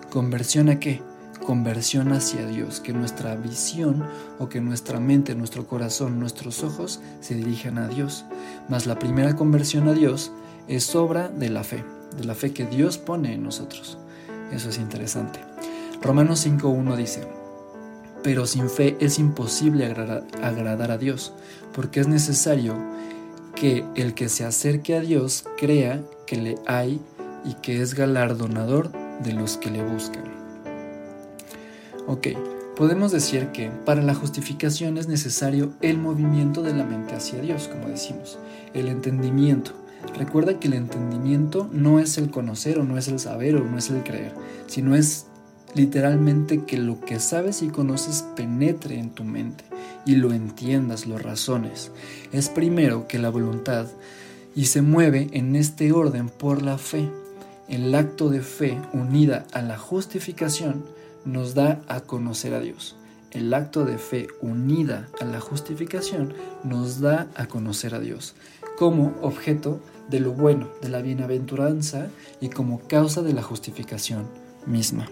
¿Conversión 0.10 0.70
a 0.70 0.80
qué? 0.80 1.02
Conversión 1.46 2.14
hacia 2.14 2.46
Dios, 2.48 2.80
que 2.80 2.94
nuestra 2.94 3.36
visión 3.36 4.04
o 4.40 4.48
que 4.48 4.62
nuestra 4.62 5.00
mente, 5.00 5.36
nuestro 5.36 5.68
corazón, 5.68 6.20
nuestros 6.20 6.64
ojos 6.64 7.02
se 7.20 7.36
dirijan 7.36 7.78
a 7.78 7.88
Dios. 7.88 8.26
Mas 8.70 8.86
la 8.86 8.98
primera 8.98 9.36
conversión 9.36 9.90
a 9.90 9.94
Dios 9.94 10.32
es 10.68 10.96
obra 10.96 11.28
de 11.28 11.50
la 11.50 11.64
fe, 11.64 11.84
de 12.18 12.24
la 12.24 12.34
fe 12.34 12.54
que 12.54 12.66
Dios 12.66 12.98
pone 12.98 13.34
en 13.34 13.44
nosotros. 13.44 13.98
Eso 14.54 14.70
es 14.70 14.78
interesante. 14.78 15.40
Romanos 16.02 16.46
5.1 16.46 16.96
dice, 16.96 17.28
pero 18.24 18.46
sin 18.48 18.70
fe 18.70 18.96
es 19.02 19.20
imposible 19.20 19.86
agradar 19.86 20.92
a 20.92 20.98
Dios, 20.98 21.34
porque 21.74 22.00
es 22.00 22.08
necesario 22.08 22.76
que 23.54 23.86
el 23.96 24.14
que 24.14 24.30
se 24.30 24.46
acerque 24.46 24.96
a 24.96 25.02
Dios 25.02 25.44
crea 25.58 26.02
que 26.26 26.38
le 26.38 26.56
hay 26.66 27.02
y 27.44 27.56
que 27.56 27.82
es 27.82 27.94
galardonador 27.94 28.92
de 29.22 29.34
los 29.34 29.58
que 29.58 29.70
le 29.70 29.84
buscan. 29.84 30.33
Ok, 32.06 32.28
podemos 32.76 33.14
decir 33.14 33.48
que 33.54 33.70
para 33.70 34.02
la 34.02 34.14
justificación 34.14 34.98
es 34.98 35.08
necesario 35.08 35.72
el 35.82 35.98
movimiento 35.98 36.62
de 36.62 36.74
la 36.74 36.84
mente 36.84 37.16
hacia 37.16 37.40
Dios, 37.40 37.70
como 37.70 37.88
decimos, 37.88 38.38
el 38.74 38.90
entendimiento. 38.90 39.72
Recuerda 40.18 40.60
que 40.60 40.68
el 40.68 40.74
entendimiento 40.74 41.70
no 41.72 42.00
es 42.00 42.18
el 42.18 42.30
conocer 42.30 42.78
o 42.78 42.84
no 42.84 42.98
es 42.98 43.08
el 43.08 43.20
saber 43.20 43.56
o 43.56 43.64
no 43.64 43.78
es 43.78 43.90
el 43.90 44.04
creer, 44.04 44.34
sino 44.68 44.96
es 44.96 45.28
literalmente 45.76 46.66
que 46.66 46.78
lo 46.78 47.00
que 47.00 47.22
sabes 47.22 47.62
y 47.62 47.70
conoces 47.70 48.26
penetre 48.36 49.00
en 49.00 49.12
tu 49.12 49.24
mente 49.24 49.64
y 50.06 50.16
lo 50.16 50.34
entiendas, 50.34 51.08
lo 51.08 51.18
razones. 51.18 51.90
Es 52.34 52.50
primero 52.50 53.08
que 53.08 53.18
la 53.18 53.30
voluntad 53.30 53.88
y 54.56 54.66
se 54.66 54.82
mueve 54.82 55.30
en 55.32 55.56
este 55.56 55.94
orden 55.94 56.28
por 56.28 56.62
la 56.62 56.78
fe. 56.78 57.10
El 57.70 57.96
acto 57.96 58.30
de 58.30 58.42
fe 58.42 58.78
unida 58.92 59.46
a 59.54 59.62
la 59.62 59.78
justificación 59.78 60.84
nos 61.26 61.54
da 61.54 61.82
a 61.88 62.02
conocer 62.02 62.54
a 62.54 62.60
Dios. 62.60 62.96
El 63.32 63.54
acto 63.54 63.86
de 63.86 63.98
fe 63.98 64.28
unida 64.42 65.10
a 65.20 65.26
la 65.26 65.40
justificación 65.40 66.34
nos 66.64 67.00
da 67.02 67.28
a 67.36 67.48
conocer 67.48 67.96
a 67.96 68.00
Dios 68.00 68.36
como 68.78 69.16
objeto 69.22 69.80
de 70.10 70.20
lo 70.20 70.34
bueno, 70.34 70.70
de 70.82 70.90
la 70.90 71.02
bienaventuranza 71.02 72.10
y 72.42 72.50
como 72.50 72.80
causa 72.88 73.22
de 73.22 73.34
la 73.34 73.42
justificación 73.42 74.28
misma. 74.66 75.10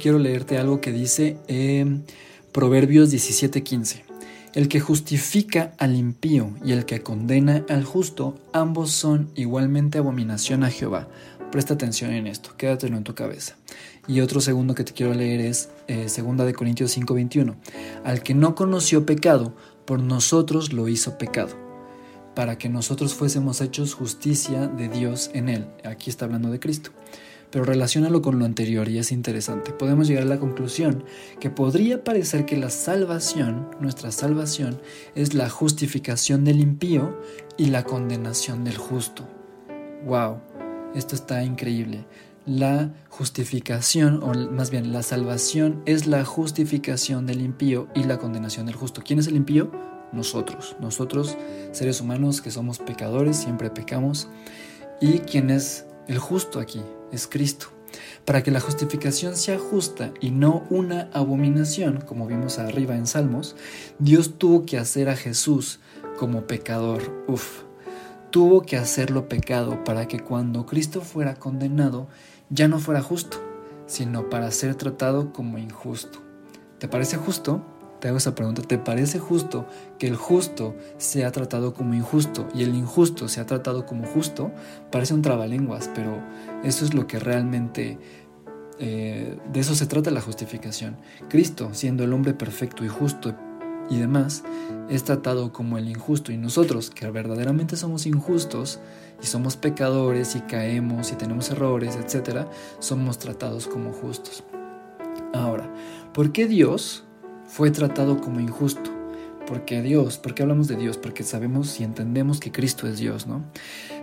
Quiero 0.00 0.18
leerte 0.18 0.58
algo 0.58 0.80
que 0.80 0.92
dice 0.92 1.38
en 1.48 2.04
Proverbios 2.52 3.10
17:15. 3.10 4.04
El 4.54 4.68
que 4.68 4.80
justifica 4.80 5.74
al 5.78 5.96
impío 5.96 6.50
y 6.64 6.72
el 6.72 6.86
que 6.86 7.02
condena 7.02 7.64
al 7.68 7.84
justo, 7.84 8.36
ambos 8.54 8.90
son 8.90 9.30
igualmente 9.34 9.98
abominación 9.98 10.64
a 10.64 10.70
Jehová. 10.70 11.08
Presta 11.52 11.74
atención 11.74 12.12
en 12.12 12.26
esto, 12.26 12.56
quédatelo 12.56 12.96
en 12.96 13.04
tu 13.04 13.14
cabeza. 13.14 13.56
Y 14.08 14.20
otro 14.20 14.40
segundo 14.40 14.74
que 14.74 14.84
te 14.84 14.92
quiero 14.92 15.14
leer 15.14 15.40
es 15.40 15.70
eh, 15.88 16.08
segunda 16.08 16.44
de 16.44 16.54
Corintios 16.54 16.96
5:21. 16.96 17.56
Al 18.04 18.22
que 18.22 18.34
no 18.34 18.54
conoció 18.54 19.04
pecado, 19.06 19.54
por 19.84 20.00
nosotros 20.00 20.72
lo 20.72 20.88
hizo 20.88 21.18
pecado 21.18 21.66
para 22.36 22.58
que 22.58 22.68
nosotros 22.68 23.14
fuésemos 23.14 23.62
hechos 23.62 23.94
justicia 23.94 24.68
de 24.68 24.88
Dios 24.90 25.30
en 25.32 25.48
Él. 25.48 25.68
Aquí 25.84 26.10
está 26.10 26.26
hablando 26.26 26.50
de 26.50 26.60
Cristo. 26.60 26.90
Pero 27.50 27.64
relacionalo 27.64 28.20
con 28.20 28.38
lo 28.38 28.44
anterior 28.44 28.88
y 28.90 28.98
es 28.98 29.10
interesante. 29.10 29.72
Podemos 29.72 30.06
llegar 30.06 30.24
a 30.24 30.26
la 30.26 30.38
conclusión 30.38 31.04
que 31.40 31.48
podría 31.48 32.04
parecer 32.04 32.44
que 32.44 32.58
la 32.58 32.68
salvación, 32.68 33.70
nuestra 33.80 34.12
salvación, 34.12 34.78
es 35.14 35.32
la 35.32 35.48
justificación 35.48 36.44
del 36.44 36.60
impío 36.60 37.18
y 37.56 37.66
la 37.66 37.84
condenación 37.84 38.64
del 38.64 38.76
justo. 38.76 39.26
¡Wow! 40.04 40.36
Esto 40.94 41.14
está 41.14 41.42
increíble. 41.42 42.04
La 42.46 42.94
justificación, 43.10 44.22
o 44.22 44.32
más 44.52 44.70
bien 44.70 44.92
la 44.92 45.02
salvación, 45.02 45.82
es 45.84 46.06
la 46.06 46.24
justificación 46.24 47.26
del 47.26 47.42
impío 47.42 47.88
y 47.94 48.04
la 48.04 48.18
condenación 48.18 48.66
del 48.66 48.76
justo. 48.76 49.02
¿Quién 49.04 49.18
es 49.18 49.26
el 49.26 49.36
impío? 49.36 49.70
nosotros, 50.12 50.76
nosotros 50.80 51.36
seres 51.72 52.00
humanos 52.00 52.40
que 52.40 52.50
somos 52.50 52.78
pecadores, 52.78 53.36
siempre 53.36 53.70
pecamos, 53.70 54.28
y 55.00 55.18
quien 55.20 55.50
es 55.50 55.86
el 56.08 56.18
justo 56.18 56.60
aquí 56.60 56.82
es 57.12 57.26
Cristo. 57.26 57.68
Para 58.24 58.42
que 58.42 58.50
la 58.50 58.60
justificación 58.60 59.36
sea 59.36 59.58
justa 59.58 60.12
y 60.20 60.30
no 60.30 60.64
una 60.70 61.08
abominación, 61.12 62.00
como 62.00 62.26
vimos 62.26 62.58
arriba 62.58 62.96
en 62.96 63.06
Salmos, 63.06 63.56
Dios 63.98 64.38
tuvo 64.38 64.66
que 64.66 64.78
hacer 64.78 65.08
a 65.08 65.16
Jesús 65.16 65.80
como 66.18 66.46
pecador. 66.46 67.24
Uf, 67.28 67.62
tuvo 68.30 68.62
que 68.62 68.76
hacerlo 68.76 69.28
pecado 69.28 69.84
para 69.84 70.08
que 70.08 70.20
cuando 70.20 70.66
Cristo 70.66 71.00
fuera 71.00 71.36
condenado 71.36 72.08
ya 72.50 72.68
no 72.68 72.78
fuera 72.78 73.02
justo, 73.02 73.38
sino 73.86 74.28
para 74.28 74.50
ser 74.50 74.74
tratado 74.74 75.32
como 75.32 75.58
injusto. 75.58 76.20
¿Te 76.78 76.88
parece 76.88 77.16
justo? 77.16 77.64
te 78.00 78.08
hago 78.08 78.18
esa 78.18 78.34
pregunta, 78.34 78.62
¿te 78.62 78.78
parece 78.78 79.18
justo 79.18 79.66
que 79.98 80.06
el 80.06 80.16
justo 80.16 80.76
sea 80.98 81.32
tratado 81.32 81.74
como 81.74 81.94
injusto 81.94 82.48
y 82.54 82.62
el 82.62 82.74
injusto 82.74 83.28
sea 83.28 83.46
tratado 83.46 83.86
como 83.86 84.06
justo? 84.06 84.52
Parece 84.90 85.14
un 85.14 85.22
trabalenguas, 85.22 85.90
pero 85.94 86.22
eso 86.62 86.84
es 86.84 86.94
lo 86.94 87.06
que 87.06 87.18
realmente, 87.18 87.98
eh, 88.78 89.38
de 89.52 89.60
eso 89.60 89.74
se 89.74 89.86
trata 89.86 90.10
la 90.10 90.20
justificación. 90.20 90.96
Cristo, 91.28 91.70
siendo 91.72 92.04
el 92.04 92.12
hombre 92.12 92.34
perfecto 92.34 92.84
y 92.84 92.88
justo 92.88 93.34
y 93.88 93.98
demás, 93.98 94.42
es 94.88 95.04
tratado 95.04 95.52
como 95.52 95.78
el 95.78 95.88
injusto 95.88 96.32
y 96.32 96.36
nosotros, 96.36 96.90
que 96.90 97.10
verdaderamente 97.10 97.76
somos 97.76 98.06
injustos 98.06 98.80
y 99.22 99.26
somos 99.26 99.56
pecadores 99.56 100.36
y 100.36 100.40
caemos 100.40 101.12
y 101.12 101.16
tenemos 101.16 101.50
errores, 101.50 101.96
etc., 101.96 102.46
somos 102.78 103.18
tratados 103.18 103.66
como 103.66 103.92
justos. 103.92 104.44
Ahora, 105.32 105.72
¿por 106.12 106.32
qué 106.32 106.46
Dios 106.46 107.06
fue 107.46 107.70
tratado 107.70 108.20
como 108.20 108.40
injusto. 108.40 108.90
Porque 109.46 109.80
Dios, 109.80 110.18
¿por 110.18 110.34
qué 110.34 110.42
hablamos 110.42 110.66
de 110.66 110.76
Dios? 110.76 110.96
Porque 110.98 111.22
sabemos 111.22 111.78
y 111.78 111.84
entendemos 111.84 112.40
que 112.40 112.50
Cristo 112.50 112.88
es 112.88 112.98
Dios, 112.98 113.28
¿no? 113.28 113.44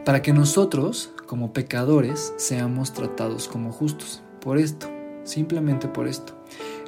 Para 0.05 0.21
que 0.21 0.31
nosotros, 0.31 1.11
como 1.27 1.51
pecadores, 1.51 2.33
seamos 2.37 2.93
tratados 2.93 3.49
como 3.49 3.73
justos. 3.73 4.21
Por 4.39 4.57
esto, 4.57 4.87
simplemente 5.25 5.89
por 5.89 6.07
esto. 6.07 6.33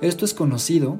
Esto 0.01 0.23
es 0.23 0.33
conocido, 0.33 0.99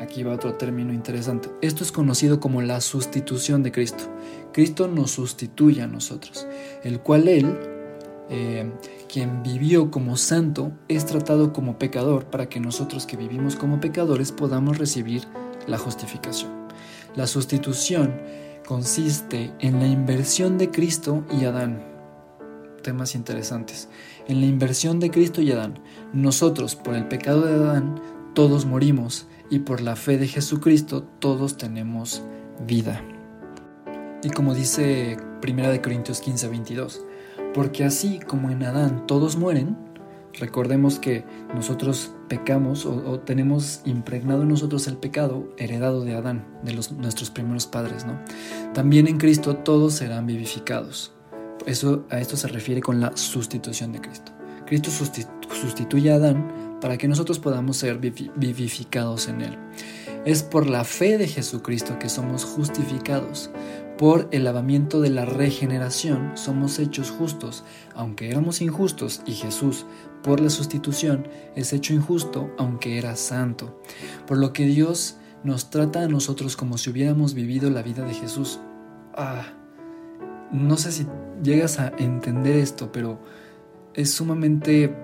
aquí 0.00 0.22
va 0.22 0.34
otro 0.34 0.54
término 0.54 0.92
interesante, 0.92 1.50
esto 1.60 1.84
es 1.84 1.92
conocido 1.92 2.40
como 2.40 2.62
la 2.62 2.80
sustitución 2.80 3.62
de 3.62 3.72
Cristo. 3.72 4.04
Cristo 4.52 4.88
nos 4.88 5.12
sustituye 5.12 5.82
a 5.82 5.86
nosotros, 5.86 6.46
el 6.82 7.00
cual 7.00 7.28
Él 7.28 7.58
eh, 8.30 8.70
quien 9.08 9.42
vivió 9.42 9.90
como 9.90 10.16
santo 10.16 10.72
es 10.88 11.06
tratado 11.06 11.52
como 11.52 11.78
pecador 11.78 12.26
para 12.26 12.48
que 12.48 12.60
nosotros 12.60 13.06
que 13.06 13.16
vivimos 13.16 13.56
como 13.56 13.80
pecadores 13.80 14.32
podamos 14.32 14.78
recibir 14.78 15.22
la 15.66 15.78
justificación. 15.78 16.52
La 17.16 17.26
sustitución 17.26 18.20
consiste 18.66 19.52
en 19.60 19.80
la 19.80 19.86
inversión 19.86 20.58
de 20.58 20.70
Cristo 20.70 21.24
y 21.40 21.46
Adán. 21.46 21.82
Temas 22.82 23.14
interesantes. 23.14 23.88
En 24.28 24.40
la 24.40 24.46
inversión 24.46 25.00
de 25.00 25.10
Cristo 25.10 25.40
y 25.40 25.50
Adán, 25.50 25.80
nosotros 26.12 26.76
por 26.76 26.94
el 26.94 27.08
pecado 27.08 27.46
de 27.46 27.54
Adán 27.54 28.00
todos 28.34 28.66
morimos 28.66 29.26
y 29.50 29.60
por 29.60 29.80
la 29.80 29.96
fe 29.96 30.18
de 30.18 30.28
Jesucristo 30.28 31.02
todos 31.18 31.56
tenemos 31.56 32.22
vida. 32.66 33.02
Y 34.22 34.30
como 34.30 34.54
dice 34.54 35.16
1 35.46 35.82
Corintios 35.82 36.20
15, 36.20 36.48
22, 36.48 37.04
porque 37.54 37.84
así 37.84 38.18
como 38.20 38.50
en 38.50 38.64
Adán 38.64 39.06
todos 39.06 39.36
mueren, 39.36 39.76
recordemos 40.34 40.98
que 40.98 41.24
nosotros 41.54 42.12
pecamos 42.28 42.84
o, 42.84 43.20
tenemos 43.20 43.80
impregnado 43.84 44.42
en 44.42 44.48
nosotros 44.48 44.86
el 44.86 44.96
pecado 44.96 45.48
heredado 45.56 46.04
de 46.04 46.14
Adán, 46.14 46.46
de 46.62 46.72
los, 46.74 46.92
nuestros 46.92 47.30
primeros 47.30 47.66
padres, 47.66 48.04
¿no? 48.04 48.18
También 48.74 49.06
en 49.06 49.18
Cristo 49.18 49.56
todos 49.56 49.94
serán 49.94 50.26
vivificados. 50.26 51.12
Eso, 51.66 52.04
a 52.10 52.20
esto 52.20 52.36
se 52.36 52.48
refiere 52.48 52.80
con 52.80 53.00
la 53.00 53.16
sustitución 53.16 53.92
de 53.92 54.00
Cristo. 54.00 54.32
Cristo 54.66 54.90
sustituye 54.90 56.12
a 56.12 56.16
Adán 56.16 56.52
para 56.80 56.98
que 56.98 57.08
nosotros 57.08 57.38
podamos 57.38 57.76
ser 57.76 57.98
vivificados 57.98 59.28
en 59.28 59.42
él. 59.42 59.58
Es 60.24 60.42
por 60.42 60.68
la 60.68 60.84
fe 60.84 61.18
de 61.18 61.28
Jesucristo 61.28 61.98
que 61.98 62.08
somos 62.08 62.44
justificados. 62.44 63.50
Por 63.96 64.28
el 64.30 64.44
lavamiento 64.44 65.00
de 65.00 65.10
la 65.10 65.24
regeneración 65.24 66.32
somos 66.36 66.78
hechos 66.78 67.10
justos, 67.10 67.64
aunque 67.94 68.28
éramos 68.28 68.60
injustos, 68.60 69.22
y 69.26 69.32
Jesús, 69.32 69.86
por 70.22 70.40
la 70.40 70.50
sustitución, 70.50 71.26
es 71.56 71.72
hecho 71.72 71.94
injusto, 71.94 72.50
aunque 72.58 72.98
era 72.98 73.16
santo. 73.16 73.80
Por 74.26 74.38
lo 74.38 74.52
que 74.52 74.66
Dios 74.66 75.16
nos 75.42 75.70
trata 75.70 76.02
a 76.02 76.08
nosotros 76.08 76.56
como 76.56 76.78
si 76.78 76.90
hubiéramos 76.90 77.34
vivido 77.34 77.70
la 77.70 77.82
vida 77.82 78.04
de 78.04 78.14
Jesús. 78.14 78.60
Ah, 79.14 79.46
no 80.52 80.76
sé 80.76 80.92
si 80.92 81.06
llegas 81.42 81.78
a 81.78 81.92
entender 81.98 82.56
esto, 82.56 82.92
pero 82.92 83.18
es 83.94 84.12
sumamente 84.12 84.94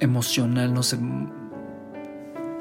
emocional, 0.00 0.72
no 0.72 0.82
sé, 0.82 0.98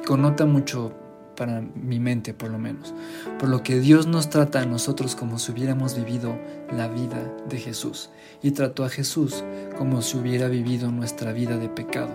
connota 0.05 0.45
mucho 0.45 0.93
para 1.35 1.61
mi 1.61 1.99
mente 1.99 2.33
por 2.33 2.49
lo 2.49 2.57
menos, 2.57 2.93
por 3.39 3.49
lo 3.49 3.61
que 3.61 3.79
Dios 3.79 4.07
nos 4.07 4.29
trata 4.29 4.61
a 4.61 4.65
nosotros 4.65 5.15
como 5.15 5.37
si 5.37 5.51
hubiéramos 5.51 5.95
vivido 5.95 6.37
la 6.75 6.87
vida 6.87 7.33
de 7.49 7.57
Jesús 7.57 8.09
y 8.41 8.51
trató 8.51 8.85
a 8.85 8.89
Jesús 8.89 9.43
como 9.77 10.01
si 10.01 10.17
hubiera 10.17 10.47
vivido 10.47 10.91
nuestra 10.91 11.33
vida 11.33 11.57
de 11.57 11.69
pecado, 11.69 12.13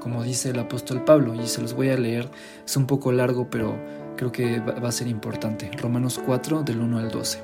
como 0.00 0.22
dice 0.22 0.50
el 0.50 0.58
apóstol 0.58 1.04
Pablo, 1.04 1.34
y 1.34 1.46
se 1.46 1.60
los 1.60 1.74
voy 1.74 1.90
a 1.90 1.96
leer, 1.96 2.30
es 2.64 2.76
un 2.76 2.86
poco 2.86 3.12
largo, 3.12 3.48
pero 3.50 3.76
creo 4.16 4.32
que 4.32 4.58
va 4.60 4.88
a 4.88 4.92
ser 4.92 5.06
importante. 5.08 5.70
Romanos 5.80 6.20
4 6.24 6.62
del 6.62 6.80
1 6.80 6.98
al 6.98 7.10
12. 7.10 7.40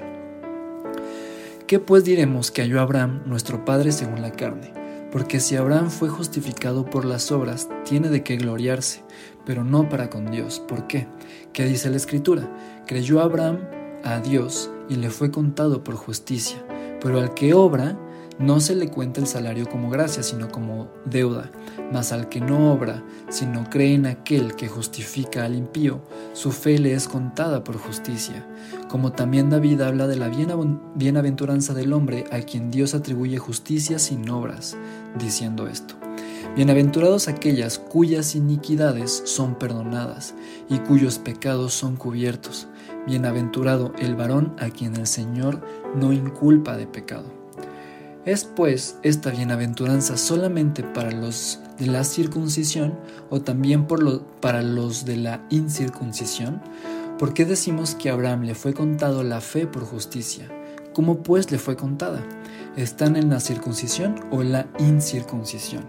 ¿Qué 1.67 1.79
pues 1.79 2.05
diremos 2.05 2.51
que 2.51 2.63
halló 2.63 2.81
Abraham, 2.81 3.23
nuestro 3.27 3.65
Padre 3.65 3.93
según 3.93 4.23
la 4.23 4.33
carne? 4.33 4.78
Porque 5.11 5.41
si 5.41 5.57
Abraham 5.57 5.91
fue 5.91 6.09
justificado 6.09 6.85
por 6.85 7.05
las 7.05 7.33
obras, 7.33 7.69
tiene 7.85 8.09
de 8.09 8.23
qué 8.23 8.37
gloriarse, 8.37 9.05
pero 9.47 9.65
no 9.65 9.89
para 9.89 10.11
con 10.11 10.31
Dios. 10.31 10.61
¿Por 10.61 10.87
qué? 10.87 11.09
¿Qué 11.53 11.65
dice 11.65 11.89
la 11.91 11.97
Escritura? 11.97 12.55
Creyó 12.87 13.21
Abraham 13.21 13.59
a 14.05 14.21
Dios 14.21 14.71
y 14.89 14.97
le 14.97 15.11
fue 15.11 15.31
contado 15.31 15.83
por 15.83 15.97
justicia, 15.97 16.59
pero 17.01 17.21
al 17.21 17.35
que 17.35 17.55
obra, 17.55 17.99
no 18.39 18.61
se 18.61 18.75
le 18.75 18.89
cuenta 18.89 19.21
el 19.21 19.27
salario 19.27 19.69
como 19.69 19.91
gracia, 19.91 20.23
sino 20.23 20.49
como 20.49 20.89
deuda. 21.05 21.51
Mas 21.93 22.13
al 22.13 22.29
que 22.29 22.41
no 22.41 22.73
obra, 22.73 23.03
sino 23.29 23.69
cree 23.69 23.95
en 23.95 24.07
aquel 24.07 24.55
que 24.55 24.69
justifica 24.69 25.45
al 25.45 25.55
impío, 25.55 26.01
su 26.35 26.53
fe 26.53 26.79
le 26.79 26.95
es 26.95 27.09
contada 27.09 27.65
por 27.65 27.79
justicia. 27.79 28.47
Como 28.89 29.13
también 29.13 29.51
David 29.51 29.81
habla 29.81 30.07
de 30.07 30.17
la 30.17 30.31
bienaventuranza 30.95 31.75
del 31.75 31.93
hombre 31.93 32.25
a 32.31 32.41
quien 32.41 32.71
Dios 32.71 32.95
atribuye 32.95 33.39
justicia 33.39 33.99
sin 33.99 34.29
obras, 34.31 34.77
diciendo 35.19 35.67
esto. 35.67 35.95
Bienaventurados 36.55 37.29
aquellas 37.29 37.79
cuyas 37.79 38.35
iniquidades 38.35 39.23
son 39.25 39.57
perdonadas 39.57 40.35
y 40.69 40.79
cuyos 40.79 41.19
pecados 41.19 41.75
son 41.75 41.97
cubiertos. 41.97 42.69
Bienaventurado 43.07 43.93
el 43.99 44.17
varón 44.17 44.55
a 44.59 44.71
quien 44.71 44.97
el 44.97 45.07
Señor 45.07 45.61
no 45.97 46.13
inculpa 46.13 46.77
de 46.77 46.87
pecado. 46.87 47.38
¿Es 48.25 48.45
pues 48.45 48.97
esta 49.03 49.31
bienaventuranza 49.31 50.17
solamente 50.17 50.83
para 50.83 51.11
los 51.11 51.61
de 51.79 51.87
la 51.87 52.05
circuncisión 52.05 52.99
o 53.31 53.41
también 53.41 53.87
por 53.87 54.23
para 54.41 54.63
los 54.63 55.05
de 55.05 55.17
la 55.17 55.47
incircuncisión? 55.51 56.61
¿Por 57.19 57.33
qué 57.33 57.45
decimos 57.45 57.95
que 57.95 58.11
a 58.11 58.13
Abraham 58.15 58.43
le 58.43 58.55
fue 58.55 58.75
contado 58.75 59.23
la 59.23 59.41
fe 59.41 59.67
por 59.67 59.85
justicia? 59.85 60.49
¿Cómo 60.93 61.23
pues 61.23 61.51
le 61.51 61.59
fue 61.59 61.77
contada? 61.77 62.23
¿Están 62.77 63.17
en 63.17 63.31
la 63.31 63.41
circuncisión 63.41 64.17
o 64.31 64.43
en 64.43 64.53
la 64.53 64.67
incircuncisión? 64.79 65.85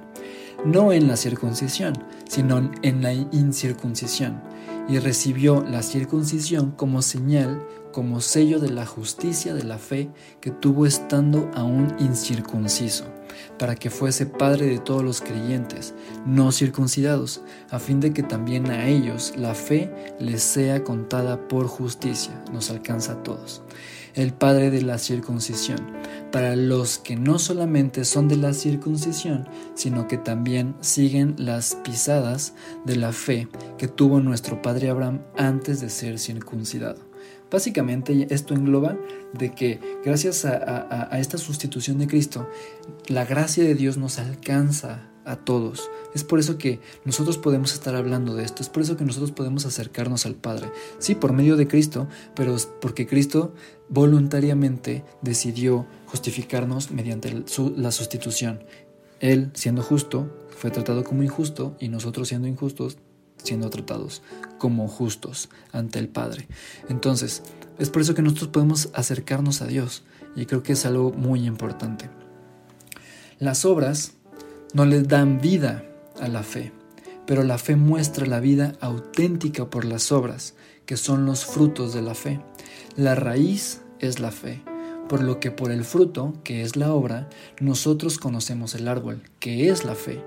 No 0.65 0.91
en 0.93 1.07
la 1.07 1.17
circuncisión, 1.17 1.93
sino 2.27 2.71
en 2.81 3.01
la 3.01 3.13
incircuncisión. 3.13 4.41
Y 4.87 4.99
recibió 4.99 5.63
la 5.63 5.83
circuncisión 5.83 6.71
como 6.71 7.01
señal 7.01 7.61
como 7.91 8.21
sello 8.21 8.59
de 8.59 8.69
la 8.69 8.85
justicia 8.85 9.53
de 9.53 9.63
la 9.63 9.77
fe 9.77 10.09
que 10.41 10.51
tuvo 10.51 10.85
estando 10.85 11.49
aún 11.55 11.95
incircunciso, 11.99 13.05
para 13.57 13.75
que 13.75 13.89
fuese 13.89 14.25
Padre 14.25 14.67
de 14.67 14.79
todos 14.79 15.03
los 15.03 15.21
creyentes, 15.21 15.93
no 16.25 16.51
circuncidados, 16.51 17.41
a 17.69 17.79
fin 17.79 17.99
de 17.99 18.13
que 18.13 18.23
también 18.23 18.69
a 18.69 18.87
ellos 18.87 19.33
la 19.37 19.55
fe 19.55 19.91
les 20.19 20.43
sea 20.43 20.83
contada 20.83 21.47
por 21.47 21.67
justicia, 21.67 22.43
nos 22.51 22.69
alcanza 22.69 23.13
a 23.13 23.23
todos. 23.23 23.63
El 24.15 24.33
Padre 24.33 24.71
de 24.71 24.81
la 24.81 24.97
circuncisión, 24.97 25.79
para 26.31 26.55
los 26.55 26.97
que 26.97 27.15
no 27.15 27.39
solamente 27.39 28.05
son 28.05 28.27
de 28.27 28.37
la 28.37 28.53
circuncisión, 28.53 29.47
sino 29.75 30.07
que 30.07 30.17
también 30.17 30.75
siguen 30.81 31.35
las 31.37 31.75
pisadas 31.75 32.53
de 32.85 32.95
la 32.95 33.13
fe 33.13 33.47
que 33.77 33.87
tuvo 33.87 34.19
nuestro 34.19 34.61
Padre 34.61 34.89
Abraham 34.89 35.21
antes 35.37 35.79
de 35.79 35.89
ser 35.89 36.19
circuncidado. 36.19 37.08
Básicamente 37.51 38.27
esto 38.29 38.53
engloba 38.53 38.97
de 39.33 39.53
que 39.53 39.79
gracias 40.03 40.45
a, 40.45 41.09
esta 41.19 41.37
sustitución 41.37 41.97
de 41.97 42.07
Cristo, 42.07 42.47
la 43.07 43.25
gracia 43.25 43.63
de 43.63 43.75
Dios 43.75 43.97
nos 43.97 44.19
alcanza 44.19 45.09
a 45.25 45.35
todos. 45.35 45.89
Es 46.13 46.23
por 46.23 46.39
eso 46.39 46.57
que 46.57 46.79
nosotros 47.05 47.37
podemos 47.37 47.73
estar 47.73 47.95
hablando 47.95 48.35
de 48.35 48.43
esto, 48.43 48.63
es 48.63 48.69
por 48.69 48.83
eso 48.83 48.97
que 48.97 49.05
nosotros 49.05 49.31
podemos 49.31 49.65
acercarnos 49.65 50.25
al 50.25 50.35
Padre. 50.35 50.71
Sí, 50.97 51.15
por 51.15 51.33
medio 51.33 51.55
de 51.55 51.67
Cristo, 51.67 52.07
pero 52.35 52.55
porque 52.81 53.07
Cristo 53.07 53.53
voluntariamente 53.89 55.03
decidió 55.21 55.87
justificarnos 56.07 56.91
mediante 56.91 57.43
la 57.75 57.91
sustitución. 57.91 58.63
Él, 59.19 59.51
siendo 59.53 59.83
justo, 59.83 60.47
fue 60.49 60.71
tratado 60.71 61.03
como 61.03 61.23
injusto 61.23 61.75
y 61.79 61.89
nosotros 61.89 62.27
siendo 62.27 62.47
injustos, 62.47 62.97
siendo 63.43 63.69
tratados 63.69 64.21
como 64.57 64.87
justos 64.87 65.49
ante 65.71 65.99
el 65.99 66.07
Padre. 66.07 66.47
Entonces, 66.89 67.43
es 67.77 67.89
por 67.89 68.01
eso 68.01 68.13
que 68.13 68.21
nosotros 68.21 68.49
podemos 68.49 68.89
acercarnos 68.93 69.61
a 69.61 69.67
Dios 69.67 70.03
y 70.35 70.45
creo 70.45 70.63
que 70.63 70.73
es 70.73 70.85
algo 70.85 71.11
muy 71.11 71.45
importante. 71.45 72.09
Las 73.39 73.65
obras 73.65 74.13
no 74.73 74.85
les 74.85 75.07
dan 75.07 75.39
vida 75.39 75.85
a 76.19 76.27
la 76.27 76.43
fe, 76.43 76.73
pero 77.25 77.43
la 77.43 77.57
fe 77.57 77.75
muestra 77.75 78.25
la 78.25 78.39
vida 78.39 78.75
auténtica 78.81 79.69
por 79.69 79.85
las 79.85 80.11
obras, 80.11 80.55
que 80.85 80.97
son 80.97 81.25
los 81.25 81.45
frutos 81.45 81.93
de 81.93 82.01
la 82.01 82.15
fe. 82.15 82.41
La 82.95 83.15
raíz 83.15 83.81
es 83.99 84.19
la 84.19 84.31
fe, 84.31 84.61
por 85.07 85.23
lo 85.23 85.39
que 85.39 85.51
por 85.51 85.71
el 85.71 85.85
fruto, 85.85 86.33
que 86.43 86.63
es 86.63 86.75
la 86.75 86.93
obra, 86.93 87.29
nosotros 87.59 88.17
conocemos 88.17 88.75
el 88.75 88.87
árbol, 88.87 89.21
que 89.39 89.69
es 89.69 89.85
la 89.85 89.95
fe. 89.95 90.21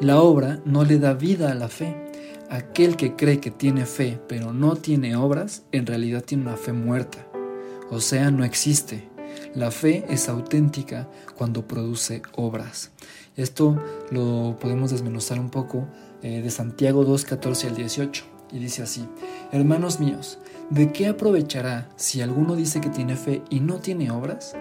La 0.00 0.20
obra 0.20 0.60
no 0.64 0.84
le 0.84 0.98
da 0.98 1.14
vida 1.14 1.52
a 1.52 1.54
la 1.54 1.68
fe, 1.68 1.96
Aquel 2.50 2.96
que 2.96 3.16
cree 3.16 3.40
que 3.40 3.50
tiene 3.50 3.86
fe 3.86 4.20
pero 4.28 4.52
no 4.52 4.76
tiene 4.76 5.16
obras, 5.16 5.64
en 5.72 5.86
realidad 5.86 6.22
tiene 6.22 6.44
una 6.44 6.56
fe 6.56 6.72
muerta, 6.72 7.26
o 7.90 8.00
sea, 8.00 8.30
no 8.30 8.44
existe. 8.44 9.08
La 9.54 9.70
fe 9.70 10.04
es 10.08 10.28
auténtica 10.28 11.08
cuando 11.36 11.66
produce 11.66 12.22
obras. 12.36 12.92
Esto 13.36 13.82
lo 14.10 14.56
podemos 14.60 14.90
desmenuzar 14.90 15.38
un 15.38 15.50
poco 15.50 15.86
eh, 16.22 16.40
de 16.40 16.50
Santiago 16.50 17.04
2, 17.04 17.24
14 17.24 17.68
al 17.68 17.74
18. 17.74 18.24
Y 18.52 18.58
dice 18.58 18.82
así, 18.82 19.06
hermanos 19.50 19.98
míos, 19.98 20.38
¿de 20.70 20.92
qué 20.92 21.08
aprovechará 21.08 21.88
si 21.96 22.20
alguno 22.20 22.54
dice 22.54 22.80
que 22.80 22.90
tiene 22.90 23.16
fe 23.16 23.42
y 23.50 23.60
no 23.60 23.80
tiene 23.80 24.10
obras? 24.10 24.54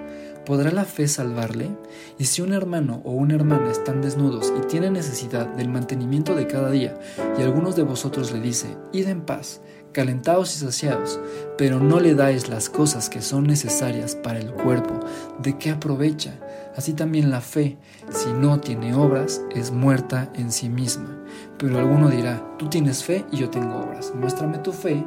¿Podrá 0.46 0.72
la 0.72 0.86
fe 0.86 1.08
salvarle? 1.08 1.72
Y 2.20 2.26
si 2.26 2.44
un 2.44 2.54
hermano 2.54 3.02
o 3.04 3.12
una 3.14 3.34
hermana 3.34 3.72
están 3.72 4.04
desnudos 4.04 4.54
y 4.56 4.68
tienen 4.68 4.94
necesidad 4.94 5.48
del 5.48 5.70
mantenimiento 5.70 6.36
de 6.36 6.46
cada 6.46 6.70
día, 6.70 7.00
y 7.40 7.42
algunos 7.42 7.76
de 7.76 7.82
vosotros 7.82 8.32
le 8.32 8.40
dice, 8.40 8.68
id 8.92 9.08
en 9.08 9.22
paz, 9.22 9.62
calentados 9.92 10.56
y 10.56 10.60
saciados, 10.60 11.20
pero 11.58 11.80
no 11.80 12.00
le 12.00 12.14
dais 12.14 12.48
las 12.48 12.70
cosas 12.70 13.10
que 13.10 13.24
son 13.24 13.46
necesarias 13.46 14.16
para 14.16 14.38
el 14.38 14.52
cuerpo, 14.52 15.00
¿de 15.40 15.58
qué 15.58 15.72
aprovecha? 15.72 16.36
Así 16.78 16.94
también 16.94 17.32
la 17.32 17.42
fe, 17.42 17.78
si 18.12 18.32
no 18.32 18.60
tiene 18.60 18.94
obras, 18.94 19.42
es 19.56 19.72
muerta 19.72 20.32
en 20.36 20.52
sí 20.52 20.70
misma. 20.70 21.24
Pero 21.58 21.80
alguno 21.80 22.10
dirá, 22.10 22.56
tú 22.60 22.70
tienes 22.70 23.04
fe 23.04 23.26
y 23.32 23.38
yo 23.38 23.50
tengo 23.50 23.78
obras. 23.78 24.14
Muéstrame 24.14 24.60
tu 24.60 24.74
fe 24.74 25.04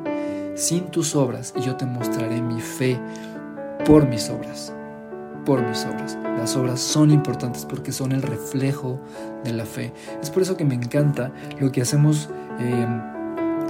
sin 0.56 0.86
tus 0.86 1.14
obras 1.14 1.54
y 1.56 1.60
yo 1.60 1.76
te 1.76 1.86
mostraré 1.86 2.42
mi 2.42 2.60
fe 2.60 2.98
por 3.84 4.08
mis 4.08 4.28
obras 4.30 4.72
por 5.44 5.62
mis 5.62 5.84
obras. 5.84 6.18
Las 6.36 6.56
obras 6.56 6.80
son 6.80 7.10
importantes 7.10 7.64
porque 7.64 7.92
son 7.92 8.12
el 8.12 8.22
reflejo 8.22 9.00
de 9.44 9.52
la 9.52 9.64
fe. 9.64 9.92
Es 10.22 10.30
por 10.30 10.42
eso 10.42 10.56
que 10.56 10.64
me 10.64 10.74
encanta 10.74 11.32
lo 11.60 11.72
que 11.72 11.82
hacemos 11.82 12.28
em, 12.58 13.00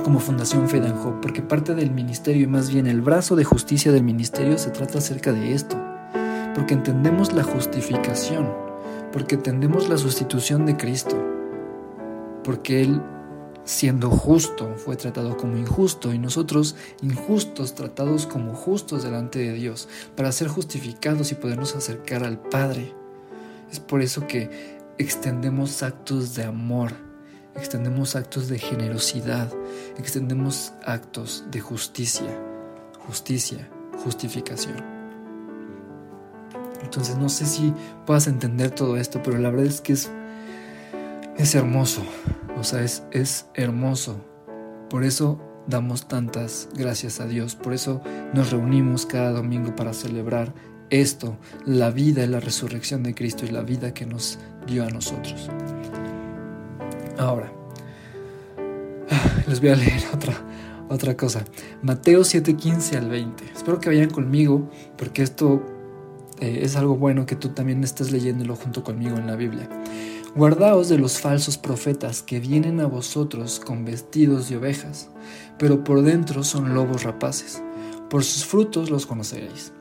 como 0.04 0.20
Fundación 0.20 0.68
Fedanjo, 0.68 1.20
porque 1.20 1.42
parte 1.42 1.74
del 1.74 1.90
ministerio 1.90 2.44
y 2.44 2.46
más 2.46 2.70
bien 2.70 2.87
el 2.87 3.00
brazo 3.00 3.37
de 3.37 3.44
justicia 3.44 3.92
del 3.92 4.04
ministerio 4.04 4.59
se 4.59 4.70
trata 4.70 4.98
acerca 4.98 5.33
de 5.33 5.52
esto. 5.54 5.76
Porque 6.54 6.74
entendemos 6.74 7.33
la 7.33 7.44
justificación, 7.44 8.48
porque 9.12 9.37
entendemos 9.37 9.88
la 9.88 9.96
sustitución 9.96 10.66
de 10.66 10.76
Cristo, 10.76 11.16
porque 12.42 12.83
Él 12.83 13.00
siendo 13.68 14.09
justo, 14.09 14.76
fue 14.78 14.96
tratado 14.96 15.37
como 15.37 15.59
injusto 15.59 16.14
y 16.14 16.18
nosotros 16.18 16.74
injustos 17.02 17.74
tratados 17.74 18.26
como 18.26 18.54
justos 18.54 19.02
delante 19.02 19.40
de 19.40 19.52
Dios 19.52 19.90
para 20.16 20.33
ser 20.33 20.48
justificados 20.48 21.33
y 21.33 21.35
podernos 21.35 21.76
acercar 21.76 22.24
al 22.24 22.40
Padre. 22.40 22.94
Es 23.70 23.78
por 23.78 24.00
eso 24.00 24.26
que 24.26 24.78
extendemos 24.96 25.83
actos 25.83 26.35
de 26.35 26.44
amor, 26.44 26.92
extendemos 27.57 28.16
actos 28.16 28.48
de 28.48 28.59
generosidad, 28.59 29.52
extendemos 29.98 30.72
actos 30.83 31.44
de 31.50 31.61
justicia, 31.61 32.40
justicia, 33.07 33.68
justificación. 34.02 34.83
Entonces 36.83 37.18
no 37.18 37.28
sé 37.28 37.44
si 37.44 37.74
puedas 38.07 38.28
entender 38.28 38.70
todo 38.70 38.96
esto, 38.96 39.20
pero 39.22 39.37
la 39.37 39.50
verdad 39.50 39.66
es 39.66 39.83
que 39.83 39.92
es, 39.92 40.11
es 41.37 41.54
hermoso 41.54 42.00
o 42.59 42.64
sea, 42.64 42.83
es, 42.83 43.03
es 43.12 43.47
hermoso. 43.55 44.16
Por 44.90 45.05
eso 45.05 45.40
damos 45.66 46.09
tantas 46.09 46.68
gracias 46.75 47.21
a 47.21 47.27
Dios. 47.27 47.55
Por 47.55 47.75
eso 47.75 48.01
nos 48.35 48.51
reunimos 48.51 49.07
cada 49.07 49.31
domingo 49.31 49.77
para 49.77 49.92
celebrar 49.92 50.53
esto, 50.90 51.37
la 51.66 51.90
vida 51.90 52.25
y 52.25 52.27
la 52.27 52.40
resurrección 52.40 53.03
de 53.03 53.14
Cristo 53.14 53.44
y 53.44 53.51
la 53.51 53.62
vida 53.62 53.92
que 53.92 54.07
nos 54.07 54.38
dio 54.66 54.85
a 54.85 54.90
nosotros. 54.90 55.51
Ahora, 57.18 57.53
les 59.47 59.61
voy 59.61 59.71
a 59.71 59.77
leer 59.77 60.03
otra, 60.14 60.35
otra 60.88 61.16
cosa. 61.16 61.44
Mateo 61.83 62.21
7:15 62.21 62.97
al 62.97 63.09
20. 63.09 63.44
Espero 63.55 63.81
que 63.81 63.90
vayan 63.90 64.11
conmigo 64.11 64.71
porque 64.97 65.23
esto 65.23 65.62
eh, 66.40 66.61
es 66.62 66.77
algo 66.77 66.97
bueno 66.97 67.27
que 67.27 67.37
tú 67.37 67.51
también 67.51 67.83
estés 67.85 68.11
leyéndolo 68.12 68.57
junto 68.57 68.83
conmigo 68.85 69.16
en 69.16 69.27
la 69.27 69.37
Biblia. 69.37 69.68
Guardaos 70.36 70.88
de 70.88 70.98
los 70.98 71.18
falsos 71.18 71.56
profetas 71.56 72.22
que 72.22 72.38
vienen 72.38 72.80
a 72.80 72.86
vosotros 72.86 73.60
con 73.64 73.84
vestidos 73.84 74.48
de 74.48 74.58
ovejas, 74.58 75.08
pero 75.58 75.82
por 75.82 76.02
dentro 76.02 76.44
son 76.44 76.74
lobos 76.74 77.02
rapaces. 77.02 77.62
Por 78.10 78.22
sus 78.24 78.44
frutos 78.44 78.90
los 78.90 79.06
conoceréis. 79.06 79.72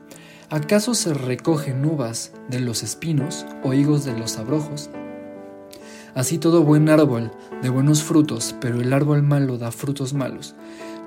¿Acaso 0.48 0.94
se 0.94 1.12
recogen 1.12 1.84
uvas 1.84 2.32
de 2.48 2.60
los 2.60 2.82
espinos 2.82 3.44
o 3.62 3.74
higos 3.74 4.06
de 4.06 4.18
los 4.18 4.38
abrojos? 4.38 4.88
Así 6.14 6.38
todo 6.38 6.64
buen 6.64 6.88
árbol 6.88 7.30
de 7.62 7.68
buenos 7.68 8.02
frutos, 8.02 8.56
pero 8.58 8.80
el 8.80 8.92
árbol 8.94 9.22
malo 9.22 9.58
da 9.58 9.70
frutos 9.70 10.14
malos. 10.14 10.54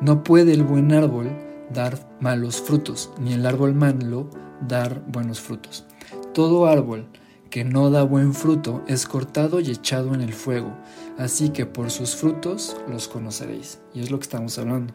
No 0.02 0.24
puede 0.24 0.54
el 0.54 0.64
buen 0.64 0.94
árbol 0.94 1.30
dar 1.74 1.98
malos 2.20 2.62
frutos, 2.62 3.10
ni 3.20 3.34
el 3.34 3.46
árbol 3.48 3.74
malo 3.74 4.30
dar 4.68 5.02
buenos 5.08 5.42
frutos. 5.42 5.86
Todo 6.34 6.68
árbol 6.68 7.08
que 7.52 7.66
no 7.66 7.92
da 7.92 8.02
buen 8.04 8.34
fruto 8.34 8.82
es 8.88 9.06
cortado 9.06 9.60
y 9.60 9.70
echado 9.70 10.16
en 10.16 10.22
el 10.22 10.34
fuego, 10.34 10.74
así 11.18 11.50
que 11.50 11.66
por 11.66 11.92
sus 11.92 12.16
frutos 12.16 12.78
los 12.90 13.10
conoceréis. 13.10 13.80
Y 13.94 14.00
es 14.00 14.10
lo 14.10 14.18
que 14.18 14.24
estamos 14.24 14.58
hablando, 14.58 14.94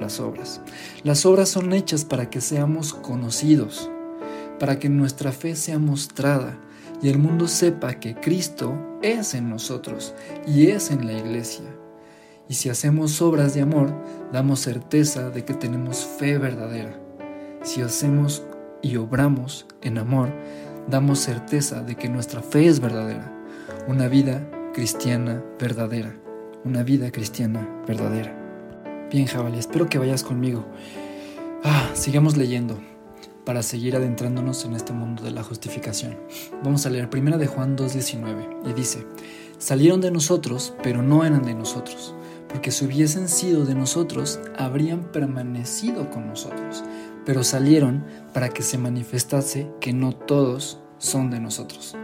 las 0.00 0.18
obras. 0.18 0.62
Las 1.04 1.26
obras 1.26 1.50
son 1.50 1.72
hechas 1.74 2.06
para 2.06 2.30
que 2.30 2.40
seamos 2.40 2.94
conocidos, 2.94 3.90
para 4.58 4.78
que 4.78 4.88
nuestra 4.88 5.32
fe 5.32 5.54
sea 5.54 5.78
mostrada 5.78 6.58
y 7.02 7.10
el 7.10 7.18
mundo 7.18 7.46
sepa 7.46 8.00
que 8.00 8.14
Cristo 8.14 8.74
es 9.02 9.34
en 9.34 9.50
nosotros 9.50 10.14
y 10.46 10.68
es 10.68 10.90
en 10.90 11.06
la 11.06 11.12
iglesia. 11.12 11.66
Y 12.48 12.54
si 12.54 12.70
hacemos 12.70 13.20
obras 13.20 13.52
de 13.52 13.60
amor, 13.60 13.92
damos 14.32 14.60
certeza 14.60 15.28
de 15.28 15.44
que 15.44 15.52
tenemos 15.52 16.06
fe 16.06 16.38
verdadera. 16.38 16.98
Si 17.62 17.82
hacemos 17.82 18.42
y 18.80 18.96
obramos 18.96 19.66
en 19.82 19.98
amor, 19.98 20.32
damos 20.88 21.18
certeza 21.18 21.82
de 21.82 21.96
que 21.96 22.08
nuestra 22.08 22.42
fe 22.42 22.66
es 22.66 22.80
verdadera, 22.80 23.32
una 23.86 24.08
vida 24.08 24.48
cristiana 24.72 25.42
verdadera, 25.58 26.16
una 26.64 26.82
vida 26.82 27.10
cristiana 27.10 27.68
verdadera. 27.86 28.34
Bien, 29.10 29.26
Jabali, 29.26 29.58
espero 29.58 29.88
que 29.88 29.98
vayas 29.98 30.22
conmigo. 30.22 30.66
Ah, 31.64 31.90
sigamos 31.94 32.36
leyendo 32.36 32.78
para 33.44 33.62
seguir 33.62 33.96
adentrándonos 33.96 34.64
en 34.64 34.74
este 34.74 34.92
mundo 34.92 35.22
de 35.22 35.30
la 35.30 35.42
justificación. 35.42 36.18
Vamos 36.62 36.84
a 36.86 36.90
leer 36.90 37.08
1 37.12 37.38
de 37.38 37.46
Juan 37.46 37.76
2.19 37.76 38.70
y 38.70 38.72
dice, 38.72 39.06
salieron 39.58 40.00
de 40.00 40.10
nosotros, 40.10 40.74
pero 40.82 41.02
no 41.02 41.24
eran 41.24 41.42
de 41.42 41.54
nosotros, 41.54 42.14
porque 42.48 42.70
si 42.70 42.84
hubiesen 42.84 43.28
sido 43.28 43.64
de 43.64 43.74
nosotros, 43.74 44.40
habrían 44.56 45.04
permanecido 45.12 46.10
con 46.10 46.26
nosotros 46.26 46.84
pero 47.28 47.44
salieron 47.44 48.06
para 48.32 48.48
que 48.48 48.62
se 48.62 48.78
manifestase 48.78 49.70
que 49.82 49.92
no 49.92 50.14
todos 50.14 50.80
son 50.96 51.28
de 51.28 51.38
nosotros. 51.38 51.94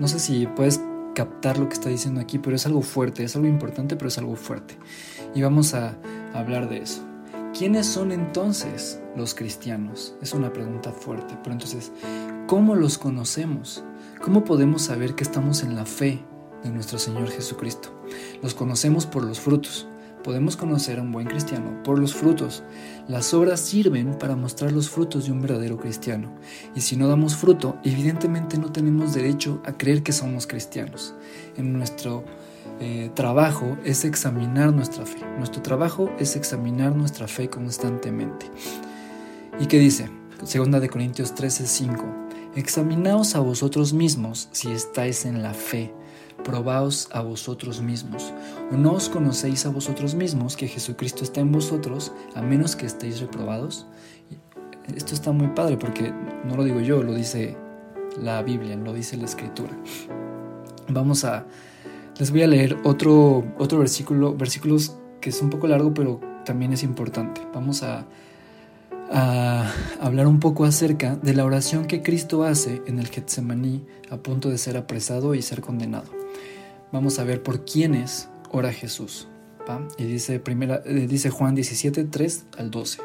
No 0.00 0.08
sé 0.08 0.18
si 0.18 0.48
puedes 0.48 0.80
captar 1.14 1.56
lo 1.56 1.68
que 1.68 1.74
está 1.74 1.88
diciendo 1.88 2.20
aquí, 2.20 2.40
pero 2.40 2.56
es 2.56 2.66
algo 2.66 2.82
fuerte, 2.82 3.22
es 3.22 3.36
algo 3.36 3.46
importante, 3.46 3.94
pero 3.94 4.08
es 4.08 4.18
algo 4.18 4.34
fuerte. 4.34 4.76
Y 5.36 5.42
vamos 5.42 5.74
a 5.74 5.96
hablar 6.34 6.68
de 6.68 6.78
eso. 6.78 7.00
¿Quiénes 7.56 7.86
son 7.86 8.10
entonces 8.10 9.00
los 9.16 9.34
cristianos? 9.34 10.16
Es 10.20 10.34
una 10.34 10.52
pregunta 10.52 10.90
fuerte, 10.90 11.38
pero 11.44 11.52
entonces, 11.52 11.92
¿cómo 12.48 12.74
los 12.74 12.98
conocemos? 12.98 13.84
¿Cómo 14.20 14.42
podemos 14.42 14.82
saber 14.82 15.14
que 15.14 15.22
estamos 15.22 15.62
en 15.62 15.76
la 15.76 15.86
fe 15.86 16.24
de 16.64 16.70
nuestro 16.70 16.98
Señor 16.98 17.30
Jesucristo? 17.30 18.02
Los 18.42 18.54
conocemos 18.54 19.06
por 19.06 19.22
los 19.22 19.38
frutos. 19.38 19.86
Podemos 20.22 20.56
conocer 20.56 20.98
a 20.98 21.02
un 21.02 21.12
buen 21.12 21.26
cristiano 21.26 21.82
por 21.82 21.98
los 21.98 22.14
frutos. 22.14 22.62
Las 23.08 23.32
obras 23.32 23.60
sirven 23.60 24.18
para 24.18 24.36
mostrar 24.36 24.72
los 24.72 24.90
frutos 24.90 25.24
de 25.24 25.32
un 25.32 25.40
verdadero 25.40 25.78
cristiano. 25.78 26.30
Y 26.74 26.82
si 26.82 26.96
no 26.96 27.08
damos 27.08 27.36
fruto, 27.36 27.78
evidentemente 27.84 28.58
no 28.58 28.70
tenemos 28.70 29.14
derecho 29.14 29.62
a 29.64 29.72
creer 29.72 30.02
que 30.02 30.12
somos 30.12 30.46
cristianos. 30.46 31.14
En 31.56 31.72
nuestro 31.72 32.24
eh, 32.80 33.10
trabajo 33.14 33.78
es 33.84 34.04
examinar 34.04 34.72
nuestra 34.74 35.06
fe. 35.06 35.18
Nuestro 35.38 35.62
trabajo 35.62 36.10
es 36.18 36.36
examinar 36.36 36.94
nuestra 36.94 37.26
fe 37.26 37.48
constantemente. 37.48 38.46
¿Y 39.58 39.66
qué 39.66 39.78
dice? 39.78 40.10
Segunda 40.44 40.80
de 40.80 40.88
Corintios 40.90 41.34
13, 41.34 41.66
5. 41.66 42.04
Examinaos 42.56 43.36
a 43.36 43.40
vosotros 43.40 43.92
mismos 43.92 44.48
si 44.52 44.70
estáis 44.70 45.24
en 45.24 45.42
la 45.42 45.54
fe 45.54 45.94
probaos 46.42 47.08
a 47.12 47.22
vosotros 47.22 47.80
mismos. 47.80 48.32
¿O 48.72 48.76
no 48.76 48.92
os 48.92 49.08
conocéis 49.08 49.66
a 49.66 49.70
vosotros 49.70 50.14
mismos 50.14 50.56
que 50.56 50.68
Jesucristo 50.68 51.24
está 51.24 51.40
en 51.40 51.52
vosotros, 51.52 52.12
a 52.34 52.42
menos 52.42 52.76
que 52.76 52.86
estéis 52.86 53.20
reprobados? 53.20 53.86
Esto 54.94 55.14
está 55.14 55.32
muy 55.32 55.48
padre 55.48 55.76
porque 55.76 56.12
no 56.44 56.56
lo 56.56 56.64
digo 56.64 56.80
yo, 56.80 57.02
lo 57.02 57.14
dice 57.14 57.56
la 58.20 58.42
Biblia, 58.42 58.76
lo 58.76 58.92
dice 58.92 59.16
la 59.16 59.24
Escritura. 59.24 59.76
Vamos 60.88 61.24
a... 61.24 61.46
Les 62.18 62.30
voy 62.30 62.42
a 62.42 62.46
leer 62.46 62.76
otro, 62.84 63.44
otro 63.58 63.78
versículo, 63.78 64.34
versículos 64.34 64.96
que 65.20 65.30
es 65.30 65.40
un 65.40 65.48
poco 65.48 65.66
largo, 65.68 65.94
pero 65.94 66.20
también 66.44 66.72
es 66.72 66.82
importante. 66.82 67.40
Vamos 67.54 67.82
a 67.82 68.04
hablar 70.00 70.26
un 70.26 70.38
poco 70.38 70.64
acerca 70.64 71.16
de 71.16 71.34
la 71.34 71.44
oración 71.44 71.86
que 71.86 72.00
Cristo 72.02 72.44
hace 72.44 72.80
en 72.86 73.00
el 73.00 73.08
Getsemaní 73.08 73.84
a 74.08 74.18
punto 74.18 74.50
de 74.50 74.58
ser 74.58 74.76
apresado 74.76 75.34
y 75.34 75.42
ser 75.42 75.60
condenado 75.60 76.19
vamos 76.92 77.18
a 77.18 77.24
ver 77.24 77.42
por 77.42 77.64
quiénes 77.64 78.28
ora 78.50 78.72
Jesús. 78.72 79.28
Y 79.98 80.04
dice, 80.04 80.40
primera, 80.40 80.82
eh, 80.84 81.06
dice 81.08 81.30
Juan 81.30 81.54
17, 81.54 82.04
3 82.04 82.44
al 82.58 82.70
12. 82.70 82.98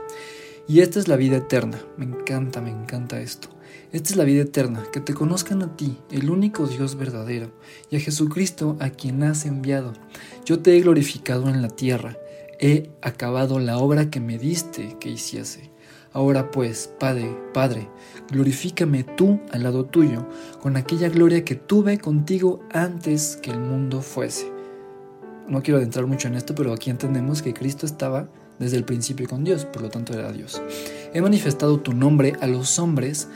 Y 0.67 0.80
esta 0.80 1.00
es 1.00 1.08
la 1.08 1.15
vida 1.15 1.38
eterna. 1.38 1.80
Me 1.98 2.06
encanta, 2.06 2.62
me 2.62 2.71
encanta 2.71 3.21
esto. 3.21 3.50
Esta 3.91 4.10
es 4.10 4.15
la 4.15 4.24
vida 4.24 4.41
eterna, 4.41 4.84
que 4.91 5.00
te 5.00 5.13
conozcan 5.13 5.62
a 5.62 5.78
ti, 5.78 5.98
el 6.12 6.30
único 6.30 6.67
Dios 6.67 6.95
verdadero, 6.95 7.52
y 7.89 7.95
a 7.95 8.00
Jesucristo 8.00 8.76
a 8.80 8.89
quien 8.89 9.24
has 9.24 9.45
enviado. 9.45 9.93
Yo 10.43 10.60
te 10.60 10.76
he 10.76 10.82
glorificado 10.82 11.50
en 11.50 11.62
la 11.62 11.69
tierra, 11.69 12.17
he 12.60 12.89
acabado 13.02 13.60
la 13.60 13.78
obra 13.78 14.10
que 14.10 14.20
me 14.20 14.38
diste 14.38 14.98
que 15.00 15.10
hiciese. 15.10 15.72
Ahora 16.13 16.50
pues, 16.50 16.89
Padre, 16.98 17.38
Padre, 17.54 17.89
glorifícame 18.32 19.04
tú 19.04 19.41
al 19.52 19.63
lado 19.63 19.86
tuyo, 19.86 20.26
con 20.62 20.78
aquella 20.78 21.10
gloria 21.10 21.44
que 21.44 21.56
tuve 21.56 22.00
contigo 22.00 22.62
antes 22.72 23.38
que 23.41 23.52
el 23.52 23.60
mundo 23.60 24.02
fuese. 24.02 24.50
No 25.48 25.62
quiero 25.62 25.78
adentrar 25.78 26.08
mucho 26.08 26.28
en 26.28 26.36
esto, 26.36 26.56
pero 26.56 26.74
aquí 26.74 26.89
entendemos 26.89 27.41
que 27.41 27.54
Cristo 27.54 27.86
estaba 27.86 28.30
desde 28.60 28.78
el 28.78 28.86
principio 28.86 29.28
con 29.28 29.44
Dios, 29.44 29.65
por 29.65 29.82
lo 29.82 29.89
tanto 29.89 30.13
era 30.13 30.32
Dios. 30.32 30.62
He 31.13 31.22
manifestado 31.22 31.80
tu 31.82 31.94
nombre 31.94 32.34
a 32.39 32.48
los 32.48 32.80
hombres 32.80 33.28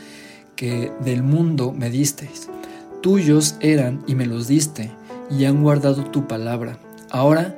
que 0.56 0.92
del 1.04 1.22
mundo 1.22 1.72
me 1.72 1.90
disteis. 1.90 2.50
Tuyos 3.02 3.56
eran 3.60 4.04
y 4.08 4.16
me 4.16 4.26
los 4.26 4.48
diste, 4.48 4.92
y 5.30 5.46
han 5.46 5.62
guardado 5.62 6.04
tu 6.06 6.28
palabra. 6.28 6.80
Ahora 7.12 7.58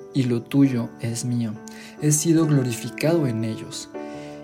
y 0.13 0.23
lo 0.23 0.41
tuyo 0.41 0.89
es 0.99 1.25
mío. 1.25 1.53
He 2.01 2.11
sido 2.11 2.45
glorificado 2.45 3.27
en 3.27 3.43
ellos 3.43 3.89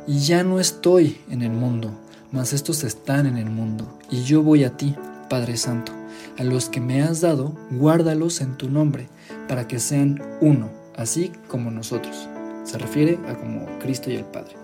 y 0.08 0.20
ya 0.20 0.44
no 0.44 0.60
estoy 0.60 1.18
en 1.30 1.42
el 1.42 1.52
mundo, 1.52 1.92
mas 2.32 2.54
estos 2.54 2.86
están 2.86 3.26
en 3.26 3.38
el 3.38 3.50
mundo, 3.50 4.00
y 4.10 4.24
yo 4.24 4.42
voy 4.42 4.64
a 4.64 4.78
ti, 4.78 4.96
Padre 5.30 5.58
Santo. 5.58 5.92
A 6.38 6.44
los 6.44 6.70
que 6.70 6.80
me 6.80 7.02
has 7.02 7.22
dado, 7.22 7.54
guárdalos 7.72 8.40
en 8.40 8.56
tu 8.56 8.70
nombre, 8.70 9.10
para 9.50 9.68
que 9.68 9.80
sean 9.80 10.22
uno, 10.40 10.70
así 10.96 11.32
como 11.50 11.72
nosotros. 11.72 12.30
Se 12.64 12.78
refiere 12.78 13.20
a 13.28 13.36
como 13.36 13.66
Cristo 13.80 14.10
y 14.10 14.16
el 14.16 14.24
Padre. 14.24 14.56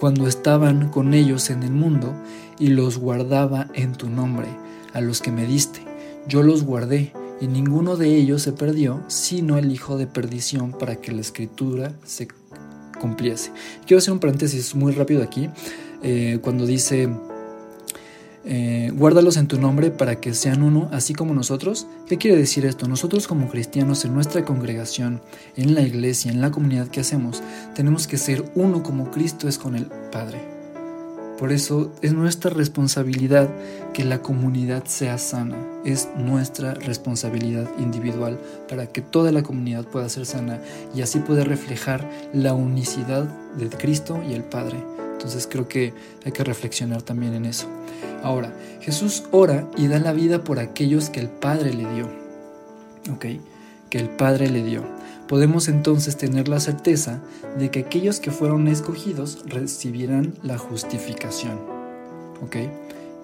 Cuando 0.00 0.26
estaban 0.26 0.90
con 0.90 1.12
ellos 1.12 1.50
en 1.50 1.62
el 1.64 1.72
mundo, 1.72 2.14
y 2.58 2.68
los 2.68 2.98
guardaba 2.98 3.68
en 3.74 3.92
tu 3.92 4.08
nombre, 4.08 4.48
a 4.94 5.00
los 5.02 5.20
que 5.20 5.32
me 5.32 5.44
diste, 5.44 5.80
yo 6.26 6.42
los 6.42 6.64
guardé, 6.64 7.12
y 7.40 7.46
ninguno 7.46 7.96
de 7.96 8.16
ellos 8.16 8.42
se 8.42 8.52
perdió, 8.52 9.02
sino 9.08 9.58
el 9.58 9.70
hijo 9.72 9.96
de 9.96 10.06
perdición, 10.06 10.72
para 10.72 10.96
que 10.96 11.12
la 11.12 11.20
escritura 11.20 11.92
se 12.04 12.28
cumpliese. 13.00 13.52
Quiero 13.86 13.98
hacer 13.98 14.12
un 14.12 14.20
paréntesis 14.20 14.74
muy 14.74 14.92
rápido 14.92 15.22
aquí, 15.22 15.48
eh, 16.02 16.38
cuando 16.42 16.66
dice, 16.66 17.08
eh, 18.44 18.90
guárdalos 18.94 19.36
en 19.36 19.46
tu 19.46 19.60
nombre 19.60 19.90
para 19.90 20.20
que 20.20 20.34
sean 20.34 20.62
uno, 20.62 20.88
así 20.92 21.14
como 21.14 21.34
nosotros. 21.34 21.86
¿Qué 22.08 22.18
quiere 22.18 22.36
decir 22.36 22.64
esto? 22.64 22.88
Nosotros 22.88 23.26
como 23.26 23.48
cristianos 23.48 24.04
en 24.04 24.14
nuestra 24.14 24.44
congregación, 24.44 25.20
en 25.56 25.74
la 25.74 25.82
iglesia, 25.82 26.30
en 26.30 26.40
la 26.40 26.50
comunidad 26.50 26.88
que 26.88 27.00
hacemos, 27.00 27.42
tenemos 27.74 28.06
que 28.06 28.16
ser 28.16 28.50
uno 28.54 28.82
como 28.82 29.10
Cristo 29.10 29.48
es 29.48 29.58
con 29.58 29.76
el 29.76 29.86
Padre. 30.10 30.57
Por 31.38 31.52
eso 31.52 31.92
es 32.02 32.12
nuestra 32.12 32.50
responsabilidad 32.50 33.48
que 33.94 34.04
la 34.04 34.22
comunidad 34.22 34.84
sea 34.86 35.18
sana. 35.18 35.56
Es 35.84 36.08
nuestra 36.16 36.74
responsabilidad 36.74 37.70
individual 37.78 38.40
para 38.68 38.86
que 38.86 39.02
toda 39.02 39.30
la 39.30 39.44
comunidad 39.44 39.84
pueda 39.84 40.08
ser 40.08 40.26
sana 40.26 40.60
y 40.96 41.02
así 41.02 41.20
poder 41.20 41.46
reflejar 41.48 42.10
la 42.32 42.54
unicidad 42.54 43.24
de 43.56 43.68
Cristo 43.68 44.20
y 44.28 44.34
el 44.34 44.42
Padre. 44.42 44.78
Entonces 45.12 45.48
creo 45.48 45.68
que 45.68 45.94
hay 46.24 46.32
que 46.32 46.42
reflexionar 46.42 47.02
también 47.02 47.34
en 47.34 47.44
eso. 47.44 47.68
Ahora, 48.24 48.52
Jesús 48.80 49.22
ora 49.30 49.68
y 49.76 49.86
da 49.86 50.00
la 50.00 50.12
vida 50.12 50.42
por 50.42 50.58
aquellos 50.58 51.08
que 51.08 51.20
el 51.20 51.28
Padre 51.28 51.72
le 51.72 51.88
dio. 51.94 52.08
¿Ok? 53.12 53.26
Que 53.90 53.98
el 53.98 54.10
Padre 54.10 54.50
le 54.50 54.64
dio. 54.64 54.82
Podemos 55.28 55.68
entonces 55.68 56.16
tener 56.16 56.48
la 56.48 56.58
certeza 56.58 57.20
de 57.58 57.70
que 57.70 57.80
aquellos 57.80 58.18
que 58.18 58.30
fueron 58.30 58.66
escogidos 58.66 59.44
recibirán 59.46 60.32
la 60.42 60.56
justificación. 60.56 61.58
¿Ok? 62.42 62.56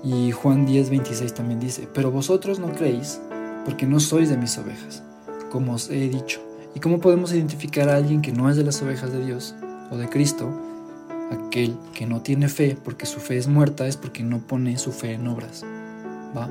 Y 0.04 0.30
Juan 0.32 0.66
10, 0.66 0.90
26 0.90 1.32
también 1.32 1.60
dice, 1.60 1.88
pero 1.94 2.10
vosotros 2.10 2.58
no 2.58 2.72
creéis 2.72 3.20
porque 3.64 3.86
no 3.86 4.00
sois 4.00 4.28
de 4.28 4.36
mis 4.36 4.58
ovejas, 4.58 5.02
como 5.50 5.72
os 5.72 5.88
he 5.88 6.10
dicho. 6.10 6.40
¿Y 6.74 6.80
cómo 6.80 7.00
podemos 7.00 7.32
identificar 7.32 7.88
a 7.88 7.96
alguien 7.96 8.20
que 8.20 8.32
no 8.32 8.50
es 8.50 8.56
de 8.56 8.64
las 8.64 8.82
ovejas 8.82 9.10
de 9.10 9.24
Dios 9.24 9.54
o 9.90 9.96
de 9.96 10.10
Cristo? 10.10 10.50
Aquel 11.30 11.74
que 11.94 12.04
no 12.04 12.20
tiene 12.20 12.50
fe 12.50 12.76
porque 12.84 13.06
su 13.06 13.18
fe 13.18 13.38
es 13.38 13.48
muerta 13.48 13.86
es 13.86 13.96
porque 13.96 14.22
no 14.22 14.40
pone 14.40 14.76
su 14.76 14.92
fe 14.92 15.12
en 15.12 15.26
obras. 15.26 15.64
¿Va? 16.36 16.50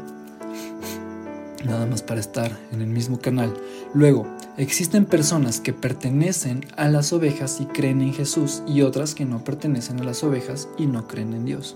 Nada 1.63 1.85
más 1.85 2.01
para 2.01 2.19
estar 2.19 2.57
en 2.71 2.81
el 2.81 2.87
mismo 2.87 3.19
canal. 3.19 3.53
Luego, 3.93 4.25
existen 4.57 5.05
personas 5.05 5.59
que 5.59 5.73
pertenecen 5.73 6.65
a 6.75 6.87
las 6.87 7.13
ovejas 7.13 7.59
y 7.59 7.65
creen 7.65 8.01
en 8.01 8.13
Jesús 8.13 8.61
y 8.67 8.81
otras 8.81 9.15
que 9.15 9.25
no 9.25 9.43
pertenecen 9.43 9.99
a 9.99 10.03
las 10.03 10.23
ovejas 10.23 10.67
y 10.77 10.85
no 10.85 11.07
creen 11.07 11.33
en 11.33 11.45
Dios. 11.45 11.75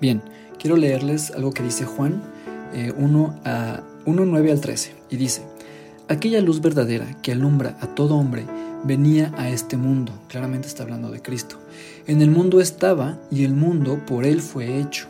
Bien, 0.00 0.22
quiero 0.58 0.76
leerles 0.76 1.30
algo 1.30 1.52
que 1.52 1.62
dice 1.62 1.84
Juan 1.84 2.22
1, 2.96 3.34
eh, 3.44 3.48
a, 3.48 3.82
1, 4.04 4.24
9 4.24 4.52
al 4.52 4.60
13 4.60 4.94
y 5.10 5.16
dice, 5.16 5.42
aquella 6.08 6.40
luz 6.40 6.60
verdadera 6.60 7.16
que 7.22 7.32
alumbra 7.32 7.76
a 7.80 7.86
todo 7.94 8.16
hombre 8.16 8.44
venía 8.84 9.32
a 9.36 9.48
este 9.48 9.76
mundo, 9.76 10.12
claramente 10.28 10.68
está 10.68 10.82
hablando 10.82 11.10
de 11.10 11.22
Cristo. 11.22 11.56
En 12.06 12.22
el 12.22 12.30
mundo 12.30 12.60
estaba 12.60 13.18
y 13.30 13.44
el 13.44 13.54
mundo 13.54 14.00
por 14.06 14.24
él 14.24 14.40
fue 14.40 14.80
hecho, 14.80 15.06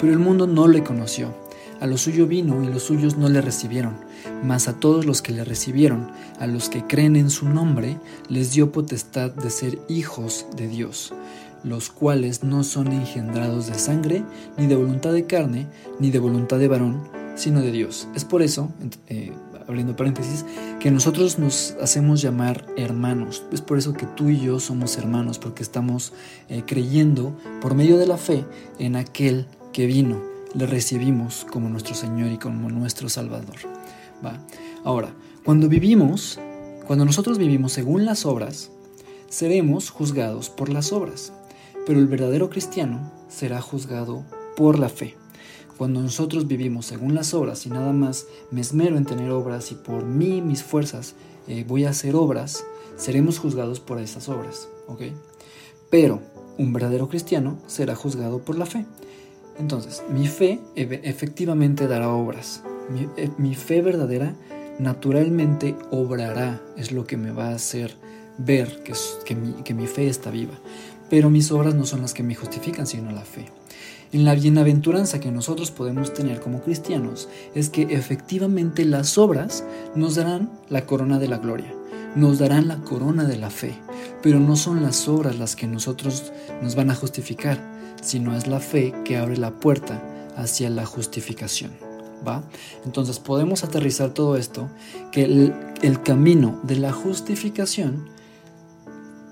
pero 0.00 0.12
el 0.12 0.18
mundo 0.18 0.46
no 0.46 0.68
le 0.68 0.82
conoció. 0.82 1.47
A 1.80 1.86
lo 1.86 1.96
suyo 1.96 2.26
vino 2.26 2.64
y 2.64 2.66
los 2.66 2.82
suyos 2.82 3.16
no 3.16 3.28
le 3.28 3.40
recibieron, 3.40 3.94
mas 4.42 4.66
a 4.66 4.80
todos 4.80 5.06
los 5.06 5.22
que 5.22 5.32
le 5.32 5.44
recibieron, 5.44 6.10
a 6.40 6.48
los 6.48 6.68
que 6.68 6.84
creen 6.84 7.14
en 7.14 7.30
su 7.30 7.48
nombre, 7.48 7.98
les 8.28 8.52
dio 8.52 8.72
potestad 8.72 9.30
de 9.30 9.48
ser 9.48 9.78
hijos 9.88 10.46
de 10.56 10.66
Dios, 10.66 11.14
los 11.62 11.88
cuales 11.88 12.42
no 12.42 12.64
son 12.64 12.88
engendrados 12.88 13.68
de 13.68 13.78
sangre, 13.78 14.24
ni 14.56 14.66
de 14.66 14.74
voluntad 14.74 15.12
de 15.12 15.26
carne, 15.26 15.68
ni 16.00 16.10
de 16.10 16.18
voluntad 16.18 16.58
de 16.58 16.66
varón, 16.66 17.00
sino 17.36 17.60
de 17.60 17.70
Dios. 17.70 18.08
Es 18.16 18.24
por 18.24 18.42
eso, 18.42 18.72
eh, 19.06 19.32
abriendo 19.68 19.94
paréntesis, 19.94 20.44
que 20.80 20.90
nosotros 20.90 21.38
nos 21.38 21.76
hacemos 21.80 22.20
llamar 22.20 22.66
hermanos. 22.76 23.44
Es 23.52 23.60
por 23.60 23.78
eso 23.78 23.92
que 23.92 24.06
tú 24.06 24.30
y 24.30 24.40
yo 24.40 24.58
somos 24.58 24.98
hermanos, 24.98 25.38
porque 25.38 25.62
estamos 25.62 26.12
eh, 26.48 26.64
creyendo 26.66 27.36
por 27.60 27.76
medio 27.76 27.98
de 27.98 28.06
la 28.08 28.16
fe 28.16 28.44
en 28.80 28.96
aquel 28.96 29.46
que 29.72 29.86
vino. 29.86 30.37
Le 30.58 30.66
recibimos 30.66 31.46
como 31.48 31.68
nuestro 31.68 31.94
Señor 31.94 32.32
y 32.32 32.36
como 32.36 32.68
nuestro 32.68 33.08
Salvador. 33.08 33.58
¿va? 34.26 34.44
Ahora, 34.82 35.14
cuando 35.44 35.68
vivimos, 35.68 36.40
cuando 36.84 37.04
nosotros 37.04 37.38
vivimos 37.38 37.70
según 37.70 38.04
las 38.04 38.26
obras, 38.26 38.72
seremos 39.28 39.90
juzgados 39.90 40.50
por 40.50 40.68
las 40.68 40.92
obras, 40.92 41.32
pero 41.86 42.00
el 42.00 42.08
verdadero 42.08 42.50
cristiano 42.50 43.12
será 43.28 43.60
juzgado 43.60 44.24
por 44.56 44.80
la 44.80 44.88
fe. 44.88 45.14
Cuando 45.76 46.00
nosotros 46.00 46.48
vivimos 46.48 46.86
según 46.86 47.14
las 47.14 47.34
obras 47.34 47.64
y 47.64 47.70
nada 47.70 47.92
más 47.92 48.26
me 48.50 48.60
esmero 48.60 48.96
en 48.96 49.04
tener 49.04 49.30
obras 49.30 49.70
y 49.70 49.76
por 49.76 50.04
mí, 50.04 50.42
mis 50.42 50.64
fuerzas, 50.64 51.14
eh, 51.46 51.64
voy 51.68 51.84
a 51.84 51.90
hacer 51.90 52.16
obras, 52.16 52.64
seremos 52.96 53.38
juzgados 53.38 53.78
por 53.78 54.00
esas 54.00 54.28
obras, 54.28 54.66
¿ok? 54.88 55.02
Pero 55.88 56.20
un 56.58 56.72
verdadero 56.72 57.08
cristiano 57.08 57.58
será 57.68 57.94
juzgado 57.94 58.40
por 58.40 58.58
la 58.58 58.66
fe. 58.66 58.86
Entonces, 59.58 60.02
mi 60.08 60.26
fe 60.26 60.60
efectivamente 60.76 61.86
dará 61.88 62.10
obras. 62.10 62.62
Eh, 63.16 63.30
mi, 63.38 63.54
fe 63.54 63.82
verdadera 63.82 64.34
naturalmente 64.78 65.76
obrará, 65.90 66.60
es 66.76 66.92
lo 66.92 67.06
que 67.06 67.16
me 67.16 67.32
va 67.32 67.48
a 67.48 67.54
hacer 67.54 67.96
ver 68.38 68.82
que, 68.82 68.94
que 69.64 69.74
mi 69.74 69.86
fe 69.86 70.08
está 70.08 70.30
viva. 70.30 70.54
Pero 71.10 71.30
mis 71.30 71.50
obras 71.50 71.74
no 71.74 71.86
son 71.86 72.02
las 72.02 72.14
que 72.14 72.22
me 72.22 72.34
justifican, 72.34 72.86
sino 72.86 73.10
la 73.10 73.22
fe 73.22 73.46
en 74.12 74.24
la 74.24 74.34
bienaventuranza 74.34 75.20
que 75.20 75.30
nosotros 75.30 75.70
podemos 75.70 76.14
tener 76.14 76.40
como 76.40 76.62
cristianos 76.62 77.28
es 77.54 77.68
que 77.68 77.82
efectivamente 77.90 78.84
las 78.84 79.18
obras 79.18 79.64
nos 79.94 80.14
darán 80.14 80.50
la 80.68 80.86
corona 80.86 81.18
de 81.18 81.28
la 81.28 81.38
gloria, 81.38 81.74
nos 82.14 82.38
darán 82.38 82.68
la 82.68 82.78
corona 82.78 83.24
de 83.24 83.36
la 83.36 83.50
fe, 83.50 83.74
pero 84.22 84.40
no 84.40 84.56
son 84.56 84.82
las 84.82 85.08
obras 85.08 85.38
las 85.38 85.56
que 85.56 85.66
nosotros 85.66 86.32
nos 86.62 86.74
van 86.74 86.90
a 86.90 86.94
justificar, 86.94 87.58
sino 88.00 88.36
es 88.36 88.46
la 88.46 88.60
fe 88.60 88.94
que 89.04 89.16
abre 89.16 89.36
la 89.36 89.58
puerta 89.60 90.02
hacia 90.36 90.70
la 90.70 90.86
justificación. 90.86 91.72
¿Va? 92.26 92.42
Entonces 92.84 93.20
podemos 93.20 93.62
aterrizar 93.62 94.12
todo 94.12 94.36
esto, 94.36 94.68
que 95.12 95.22
el, 95.22 95.54
el 95.82 96.02
camino 96.02 96.58
de 96.64 96.76
la 96.76 96.92
justificación 96.92 98.08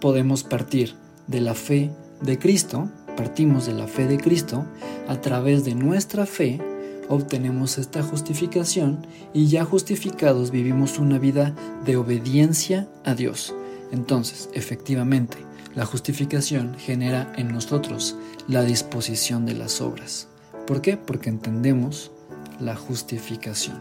podemos 0.00 0.44
partir 0.44 0.94
de 1.26 1.40
la 1.40 1.54
fe 1.54 1.90
de 2.20 2.38
Cristo, 2.38 2.88
partimos 3.16 3.66
de 3.66 3.72
la 3.72 3.88
fe 3.88 4.06
de 4.06 4.18
Cristo, 4.18 4.64
a 5.08 5.20
través 5.20 5.64
de 5.64 5.74
nuestra 5.74 6.26
fe 6.26 6.60
obtenemos 7.08 7.78
esta 7.78 8.02
justificación 8.02 9.06
y 9.32 9.46
ya 9.46 9.64
justificados 9.64 10.50
vivimos 10.50 10.98
una 10.98 11.18
vida 11.18 11.54
de 11.84 11.96
obediencia 11.96 12.88
a 13.04 13.14
Dios. 13.14 13.54
Entonces, 13.92 14.50
efectivamente, 14.52 15.38
la 15.76 15.84
justificación 15.84 16.74
genera 16.78 17.32
en 17.36 17.52
nosotros 17.52 18.16
la 18.48 18.64
disposición 18.64 19.46
de 19.46 19.54
las 19.54 19.80
obras. 19.80 20.26
¿Por 20.66 20.80
qué? 20.80 20.96
Porque 20.96 21.28
entendemos 21.28 22.10
la 22.58 22.74
justificación. 22.74 23.80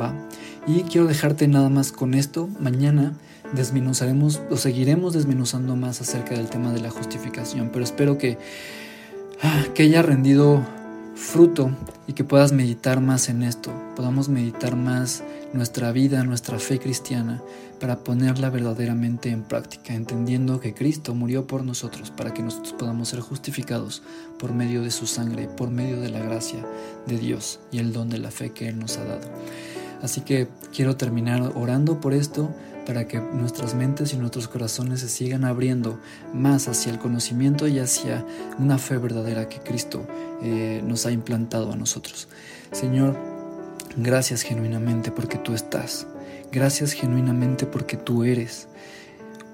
¿Va? 0.00 0.12
Y 0.66 0.82
quiero 0.82 1.06
dejarte 1.06 1.46
nada 1.46 1.68
más 1.68 1.92
con 1.92 2.14
esto. 2.14 2.48
Mañana 2.60 3.14
desmenuzaremos 3.54 4.40
o 4.50 4.56
seguiremos 4.56 5.14
desmenuzando 5.14 5.76
más 5.76 6.00
acerca 6.00 6.34
del 6.34 6.50
tema 6.50 6.72
de 6.72 6.80
la 6.80 6.90
justificación, 6.90 7.70
pero 7.72 7.84
espero 7.84 8.18
que, 8.18 8.38
ah, 9.42 9.64
que 9.74 9.84
haya 9.84 10.02
rendido 10.02 10.62
fruto 11.14 11.70
y 12.06 12.14
que 12.14 12.24
puedas 12.24 12.52
meditar 12.52 13.00
más 13.00 13.28
en 13.28 13.42
esto, 13.42 13.70
podamos 13.94 14.28
meditar 14.28 14.76
más 14.76 15.22
nuestra 15.52 15.92
vida, 15.92 16.24
nuestra 16.24 16.58
fe 16.58 16.78
cristiana, 16.78 17.42
para 17.82 18.04
ponerla 18.04 18.48
verdaderamente 18.48 19.30
en 19.30 19.42
práctica, 19.42 19.92
entendiendo 19.92 20.60
que 20.60 20.72
Cristo 20.72 21.16
murió 21.16 21.48
por 21.48 21.64
nosotros, 21.64 22.12
para 22.12 22.32
que 22.32 22.40
nosotros 22.40 22.74
podamos 22.74 23.08
ser 23.08 23.18
justificados 23.18 24.04
por 24.38 24.52
medio 24.52 24.82
de 24.82 24.92
su 24.92 25.08
sangre, 25.08 25.48
por 25.48 25.68
medio 25.68 26.00
de 26.00 26.08
la 26.08 26.20
gracia 26.20 26.64
de 27.08 27.18
Dios 27.18 27.58
y 27.72 27.78
el 27.78 27.92
don 27.92 28.08
de 28.08 28.18
la 28.18 28.30
fe 28.30 28.52
que 28.52 28.68
Él 28.68 28.78
nos 28.78 28.98
ha 28.98 29.04
dado. 29.04 29.28
Así 30.00 30.20
que 30.20 30.46
quiero 30.72 30.96
terminar 30.96 31.42
orando 31.56 32.00
por 32.00 32.14
esto, 32.14 32.54
para 32.86 33.08
que 33.08 33.18
nuestras 33.18 33.74
mentes 33.74 34.12
y 34.12 34.16
nuestros 34.16 34.46
corazones 34.46 35.00
se 35.00 35.08
sigan 35.08 35.44
abriendo 35.44 35.98
más 36.32 36.68
hacia 36.68 36.92
el 36.92 37.00
conocimiento 37.00 37.66
y 37.66 37.80
hacia 37.80 38.24
una 38.60 38.78
fe 38.78 38.96
verdadera 38.98 39.48
que 39.48 39.58
Cristo 39.58 40.06
eh, 40.40 40.82
nos 40.86 41.04
ha 41.04 41.10
implantado 41.10 41.72
a 41.72 41.76
nosotros. 41.76 42.28
Señor, 42.70 43.16
gracias 43.96 44.42
genuinamente 44.42 45.10
porque 45.10 45.38
tú 45.38 45.52
estás. 45.52 46.06
Gracias 46.52 46.92
genuinamente 46.92 47.64
porque 47.64 47.96
tú 47.96 48.24
eres. 48.24 48.68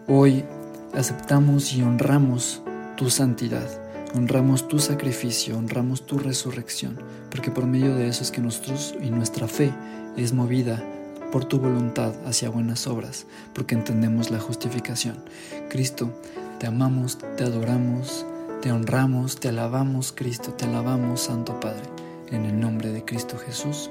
Hoy 0.09 0.45
aceptamos 0.93 1.73
y 1.73 1.83
honramos 1.83 2.61
tu 2.97 3.09
santidad, 3.09 3.69
honramos 4.17 4.67
tu 4.67 4.81
sacrificio, 4.81 5.57
honramos 5.57 6.07
tu 6.07 6.19
resurrección, 6.19 6.99
porque 7.31 7.53
por 7.53 7.67
medio 7.67 7.95
de 7.95 8.09
eso 8.09 8.25
es 8.25 8.33
que 8.33 8.41
nosotros 8.41 8.97
y 9.01 9.11
nuestra 9.11 9.47
fe 9.47 9.73
es 10.17 10.33
movida 10.33 10.85
por 11.31 11.45
tu 11.45 11.61
voluntad 11.61 12.15
hacia 12.27 12.51
buenas 12.51 12.89
obras, 12.89 13.27
porque 13.55 13.77
entendemos 13.77 14.33
la 14.33 14.41
justificación. 14.41 15.23
Cristo, 15.71 16.13
te 16.59 16.67
amamos, 16.67 17.19
te 17.37 17.45
adoramos, 17.45 18.27
te 18.61 18.73
honramos, 18.73 19.39
te 19.39 19.51
alabamos, 19.51 20.11
Cristo, 20.11 20.53
te 20.55 20.65
alabamos, 20.65 21.21
Santo 21.21 21.61
Padre, 21.61 21.85
en 22.33 22.45
el 22.45 22.59
nombre 22.59 22.91
de 22.91 23.05
Cristo 23.05 23.39
Jesús. 23.39 23.89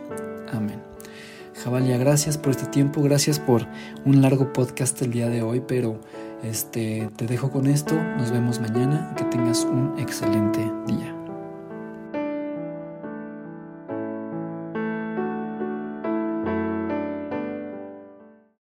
Amén. 0.51 0.96
Jabalia, 1.63 1.97
gracias 1.97 2.37
por 2.37 2.51
este 2.51 2.67
tiempo, 2.67 3.01
gracias 3.01 3.39
por 3.39 3.65
un 4.05 4.21
largo 4.21 4.53
podcast 4.53 5.01
el 5.01 5.11
día 5.11 5.27
de 5.27 5.41
hoy, 5.41 5.61
pero 5.67 5.99
este, 6.43 7.09
te 7.15 7.25
dejo 7.25 7.49
con 7.51 7.67
esto, 7.67 7.95
nos 7.95 8.31
vemos 8.31 8.59
mañana, 8.59 9.13
que 9.17 9.23
tengas 9.25 9.65
un 9.65 9.97
excelente 9.97 10.59